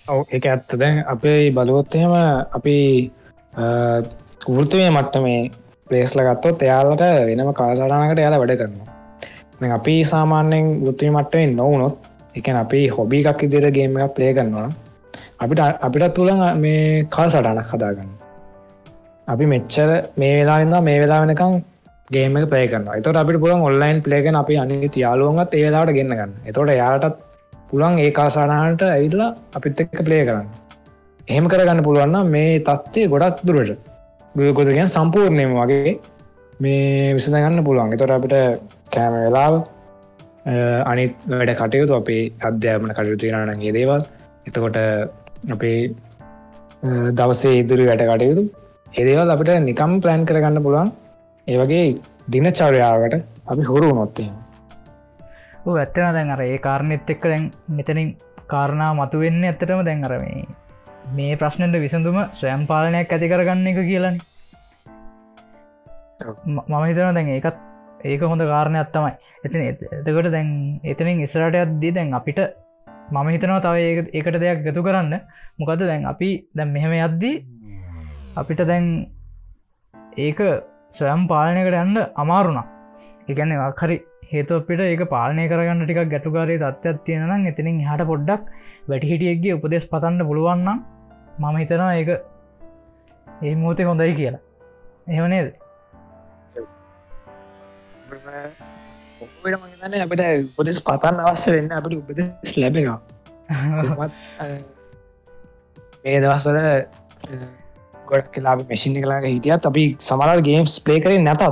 ඔව 0.08 0.20
එක 0.32 0.46
ඇත්ත. 0.46 0.70
දැන් 0.74 1.04
අපේ 1.06 1.52
බලුවොත්තහෙම 1.52 2.14
අපි 2.58 2.76
ෘතවය 4.58 4.84
මට්ට 4.90 5.24
මේ 5.26 5.40
පලේස්ල 5.88 6.22
ගත්තොත් 6.28 6.62
එයාලට 6.62 7.04
වෙනම 7.30 7.54
කාසාටනකට 7.54 8.24
යාලා 8.24 8.42
වැඩ 8.42 8.58
කරනවා. 8.62 9.74
අපි 9.80 9.96
සාමාන්‍යෙන් 10.04 10.66
ගෘත්වී 10.84 11.16
මට්ටෙන් 11.16 11.56
නොවනොත් 11.56 11.96
එක 12.36 12.50
අපි 12.56 12.82
හොබි 12.90 13.24
එකක් 13.24 13.44
ඉදිර 13.44 13.72
ගේම 13.72 13.98
එක 13.98 14.16
ප්ලේ 14.18 14.34
කරනවා 14.34 14.70
අපිට 15.40 15.62
අපිට 15.88 16.14
තුළ 16.16 16.32
මේ 16.58 17.04
කාල් 17.16 17.30
සටනක් 17.30 17.72
හදාගන්න. 17.74 18.12
අපි 19.28 19.46
මෙච්චර 19.46 19.90
මේ 20.18 20.34
වෙලාන්න 20.40 20.84
මේ 20.84 21.00
වෙලා 21.04 21.22
වෙනකම් 21.24 21.54
ගේම 22.12 22.36
පේ 22.52 22.66
කරන 22.72 22.90
එතට 22.96 23.22
අපිට 23.24 23.42
පුළන් 23.44 23.68
ඔන්ලයින් 23.70 24.04
පලේගෙන 24.04 24.42
අපි 24.42 24.58
අනි 24.58 24.90
තියාලුවන්ගත් 24.90 25.56
ඒලාට 25.56 25.96
ගන්නගන්න 25.98 26.34
එතොට 26.46 26.78
යාටත් 26.82 27.27
පුළන් 27.70 28.00
ඒ 28.00 28.12
කාසානාට 28.12 28.82
ඇවිදලා 28.88 29.30
අපිත් 29.56 29.82
එක්ක 29.84 30.00
පලේ 30.00 30.24
කරන්න. 30.26 30.48
එහෙම 31.28 31.46
කරගන්න 31.48 31.82
පුළුවන්න 31.84 32.32
මේ 32.36 32.60
තත්ත්වය 32.62 33.08
ගොඩක් 33.14 33.40
දුරට. 33.44 33.72
ගොදගෙන් 34.54 34.90
සම්පූර්ණයම 34.90 35.54
වගේ 35.54 35.94
මේ 36.60 37.14
විසඳගන්න 37.14 37.64
පුළුවන්. 37.64 37.94
එතොට 37.94 38.16
අපිට 38.18 38.36
කෑම 38.92 39.16
වෙලාව 39.18 39.56
අනිත් 40.86 41.16
වැඩ 41.32 41.54
කටයුතු 41.54 41.94
අපේ 41.94 42.22
අධ්‍යාපන 42.42 42.94
කටයුතු 42.94 43.34
රනගේ 43.36 43.74
දේවල්. 43.74 44.02
එතකොට 44.48 44.78
අපේ 45.50 45.80
දවසේ 47.14 47.60
ඉදුරි 47.62 47.86
වැට 47.86 48.06
කටයුතු. 48.06 48.44
එදේවල් 48.94 49.36
අපිට 49.36 49.54
නිකම් 49.62 49.94
ප්ලෑන් 50.02 50.26
කරගන්න 50.26 50.64
පුළුවන්. 50.64 50.92
ඒවගේ 51.48 51.86
දින 52.28 52.48
චරයාවට 52.52 53.16
අපි 53.48 53.64
හුරු 53.64 53.90
නොත්තේ 53.94 54.30
ඇත්තන 55.74 56.16
දැන් 56.16 56.30
අර 56.30 56.42
ඒ 56.42 56.58
කාරණෙත් 56.60 57.10
එක්ක 57.10 57.24
දැන් 57.24 57.52
මෙතනින් 57.70 58.10
කාරණා 58.48 58.92
මතු 58.94 59.20
වෙන්න 59.20 59.44
ඇත්තටම 59.44 59.82
දැන් 59.86 60.04
අරමේ 60.04 60.46
මේ 61.16 61.36
ප්‍රශ්නට 61.36 61.78
විසඳුම 61.84 62.20
ස්වයම් 62.34 62.64
පාලනයක් 62.68 63.12
ඇති 63.12 63.32
කරගන්න 63.32 63.68
එක 63.72 63.80
කියලන. 63.90 64.18
මම 66.48 66.84
හිතන 66.86 67.18
දැන් 67.18 67.34
ඒකත් 67.36 67.58
ඒක 68.04 68.22
හොඳ 68.22 68.44
කාරණයක් 68.44 68.94
තමයි. 68.94 69.14
එතින 69.46 69.62
එතකොට 70.00 70.32
දැන් 70.32 70.50
එතනින් 70.84 71.24
ඉස්රට 71.26 71.60
අද්දී 71.64 71.92
දැන් 71.92 72.14
අපිට 72.14 72.40
මම 73.12 73.28
හිතනවා 73.34 73.62
තව 73.62 73.76
ඒකට 74.14 74.40
දෙයක් 74.44 74.64
ගතු 74.66 74.84
කරන්න. 74.84 75.14
මොකද 75.60 75.80
දැන් 75.82 76.06
අපි 76.06 76.30
දැන් 76.56 76.74
මෙහෙම 76.74 76.94
යද්දී 77.00 77.36
අපිට 78.36 78.62
දැන් 78.64 78.86
ඒක 80.18 80.40
ස්වයම් 80.90 81.28
පාලනයකට 81.28 81.82
යන්න 81.84 81.98
අමාරුණා. 82.16 82.68
එකන්නේ 83.28 83.72
හරි 83.80 83.98
හේතුපිට 84.32 84.82
ඒක 84.86 85.04
පාලනය 85.14 85.44
කරගන්න 85.52 85.84
ටික 85.84 86.00
ගැටුකාරය 86.14 86.56
තත්ත්යක් 86.64 86.98
තියෙනනම් 87.08 87.50
එතිනින් 87.52 87.78
හට 87.90 88.08
පොඩ්ඩක් 88.12 88.44
වැටිහිටියක්ගේ 88.92 89.58
උපදෙස් 89.58 89.86
පතන්න 89.92 90.28
පුළුවන්නම් 90.30 90.80
මම 91.42 91.58
හිතනවා 91.62 91.94
ඒක 92.00 92.10
ඒ 93.44 93.56
මූතය 93.64 93.84
හොඳයි 93.90 94.14
කියලා. 94.20 94.44
එහෙමනේද 95.10 95.48
ඔන්න 99.86 100.00
අපට 100.06 100.24
උපදෙස් 100.58 100.80
පතන්න 100.88 101.24
අවශ්‍ය 101.28 101.54
වෙන්න 101.58 101.78
අපට 101.78 101.94
උපදෙස් 102.00 102.58
ලැබෙනවා. 102.64 103.00
මේ 106.04 106.18
දවස්සල 106.24 106.60
ගොඩක් 108.10 108.34
කලා 108.36 108.56
මැසිිනි 108.60 109.06
කලාගේ 109.06 109.32
හිටියත් 109.36 109.70
අපි 109.72 109.86
සමරල් 110.08 110.44
ගේම්ස් 110.50 110.76
ප්ලේ 110.86 111.00
කරේ 111.06 111.24
නැතත් 111.28 111.44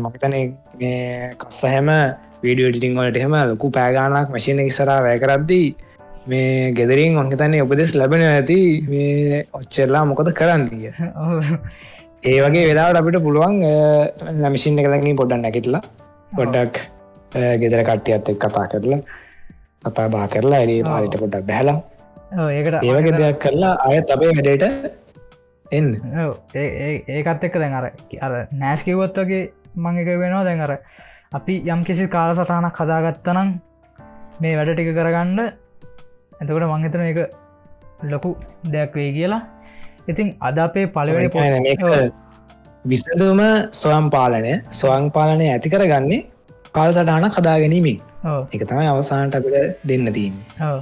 මකතන 0.00 0.34
මේ 0.80 1.30
කස්සහැම 1.40 1.88
වීඩියෝ 2.42 2.70
ටිටිං 2.70 2.96
වලට 2.98 3.20
එහෙම 3.20 3.36
ලොකු 3.50 3.70
පෑගානක් 3.70 4.32
මශීන 4.34 4.62
ඉස්සරා 4.64 5.00
වැෑකරද්දී 5.06 5.66
මේ 6.26 6.72
ගෙදරින් 6.72 7.18
ඔංකතන්නේ 7.18 7.62
උපදෙස් 7.62 7.94
ලැබෙන 7.94 8.22
ඇති. 8.22 8.58
මේ 8.88 9.46
ඔච්චරලා 9.52 10.04
මොකද 10.04 10.30
කරන්නදිය 10.38 10.90
ඒ 12.28 12.38
වගේ 12.44 12.64
වෙලාට 12.68 12.98
අපිට 13.00 13.18
පුළුවන් 13.22 13.56
නමිසින් 14.40 14.78
එකලඟින් 14.82 15.18
පොඩ්ඩ 15.20 15.42
නැකිටලා 15.42 15.82
ගොඩ්ඩක් 16.32 16.80
ගෙදර 17.62 17.82
කට්ටියත් 17.88 18.30
එක් 18.32 18.38
කතා 18.44 18.66
කරලා 18.72 19.00
කතා 19.84 20.06
බා 20.08 20.26
කරලා 20.28 20.60
ඇරේ 20.60 20.82
පාලිට 20.84 21.18
පොඩක් 21.22 21.46
බැහලා. 21.50 21.78
ඒකට 22.50 22.78
ඒවගේ 22.82 23.16
දෙයක් 23.18 23.38
කරලා 23.44 23.74
අය 23.86 24.00
තබේ 24.02 24.32
වැඩට 24.36 25.05
එන්න. 25.72 25.88
ඒකත් 26.54 27.44
එක්ක 27.48 27.58
දැන් 27.62 27.74
අර 27.74 27.90
අර 28.20 28.32
නෑස්කිවොත් 28.52 29.16
වගේ 29.16 29.52
මං 29.76 29.98
එක 29.98 30.08
වෙනවා. 30.22 30.44
දැන් 30.44 30.60
අර 30.60 30.78
අපි 31.32 31.54
යම් 31.66 31.84
කිසි 31.84 32.08
කාල 32.08 32.34
සටහනක් 32.34 32.76
හදාගත්තනම් 32.76 33.48
මේ 34.40 34.56
වැඩ 34.56 34.72
ටික 34.74 34.92
කරගන්න. 34.94 35.40
එතකොට 36.40 36.68
මංහිතන 36.72 37.02
එක 37.02 37.18
ලොකු 38.04 38.36
දෙයක් 38.72 38.94
වේ 38.94 39.12
කියලා. 39.12 39.42
ඉතින් 40.08 40.34
අද 40.40 40.58
අපේ 40.58 40.86
පලවෙනි 40.86 41.28
පෝ 41.28 41.42
විසඳුම 42.84 43.40
ස්වයම් 43.72 44.10
පාලනය. 44.10 44.52
ස්වයං 44.70 45.10
පාලනය 45.10 45.46
ඇති 45.52 45.70
කරගන්නේ 45.70 46.26
කාල් 46.72 46.92
සටහන 46.92 47.30
කදා 47.30 47.56
ගැනීමෙන් 47.62 47.98
එක 48.52 48.62
තමයි 48.68 48.86
අවසානට 48.86 49.34
අපිට 49.34 49.80
දෙන්න 49.84 50.06
හ්ම්. 50.58 50.78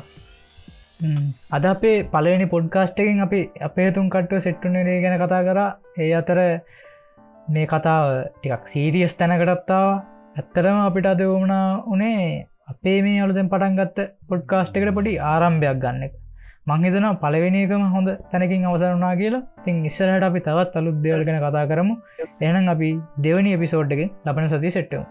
අද 1.51 1.65
අපේ 1.65 2.05
පලනි 2.05 2.47
පොඩ්කාස්ටකින් 2.47 3.21
අපි 3.21 3.41
අපේ 3.61 3.91
තුන් 3.93 4.09
කට්ටුව 4.11 4.45
සෙට්ටුනරේ 4.47 5.03
ගැන 5.03 5.17
කතා 5.19 5.43
කර. 5.49 5.59
ඒ 5.99 6.13
අතර 6.21 6.39
මේ 7.49 7.67
කතාව 7.67 8.05
ටිකක් 8.35 8.65
සීරියස් 8.67 9.15
තැනකටත්තාව 9.21 9.89
ඇත්තරම 10.37 10.79
අපිට 10.81 11.07
අද 11.07 11.23
වුමනා 11.23 11.67
උනේ 11.87 12.47
අපේ 12.69 12.99
මේ 13.03 13.23
අලුතෙන් 13.25 13.51
පටන්ගත්ත 13.53 13.99
පොඩ්කාස්ට 14.29 14.77
එකට 14.77 14.95
පොඩි 14.99 15.19
ආරම්භයක් 15.33 15.81
ගන්න 15.83 16.07
එක. 16.07 16.15
මංහිතන 16.67 17.09
පලවෙනිකම 17.23 17.85
හොඳ 17.95 18.09
තැනකින් 18.31 18.65
අවසරුනා 18.69 19.15
කියලා. 19.21 19.45
තින් 19.65 19.85
ඉස්සරහට 19.91 20.29
අපි 20.31 20.47
තවත් 20.47 20.81
අලුත් 20.81 21.03
දෙවල් 21.05 21.27
ගැන 21.27 21.43
කතා 21.43 21.67
කරමු. 21.73 21.95
එනම් 22.41 22.73
අපි 22.75 22.91
දෙවනි 23.27 23.53
එපිසෝඩ්ඩකින් 23.59 24.15
ලබන 24.27 24.49
සති 24.49 24.75
සෙට්ටව 24.79 25.05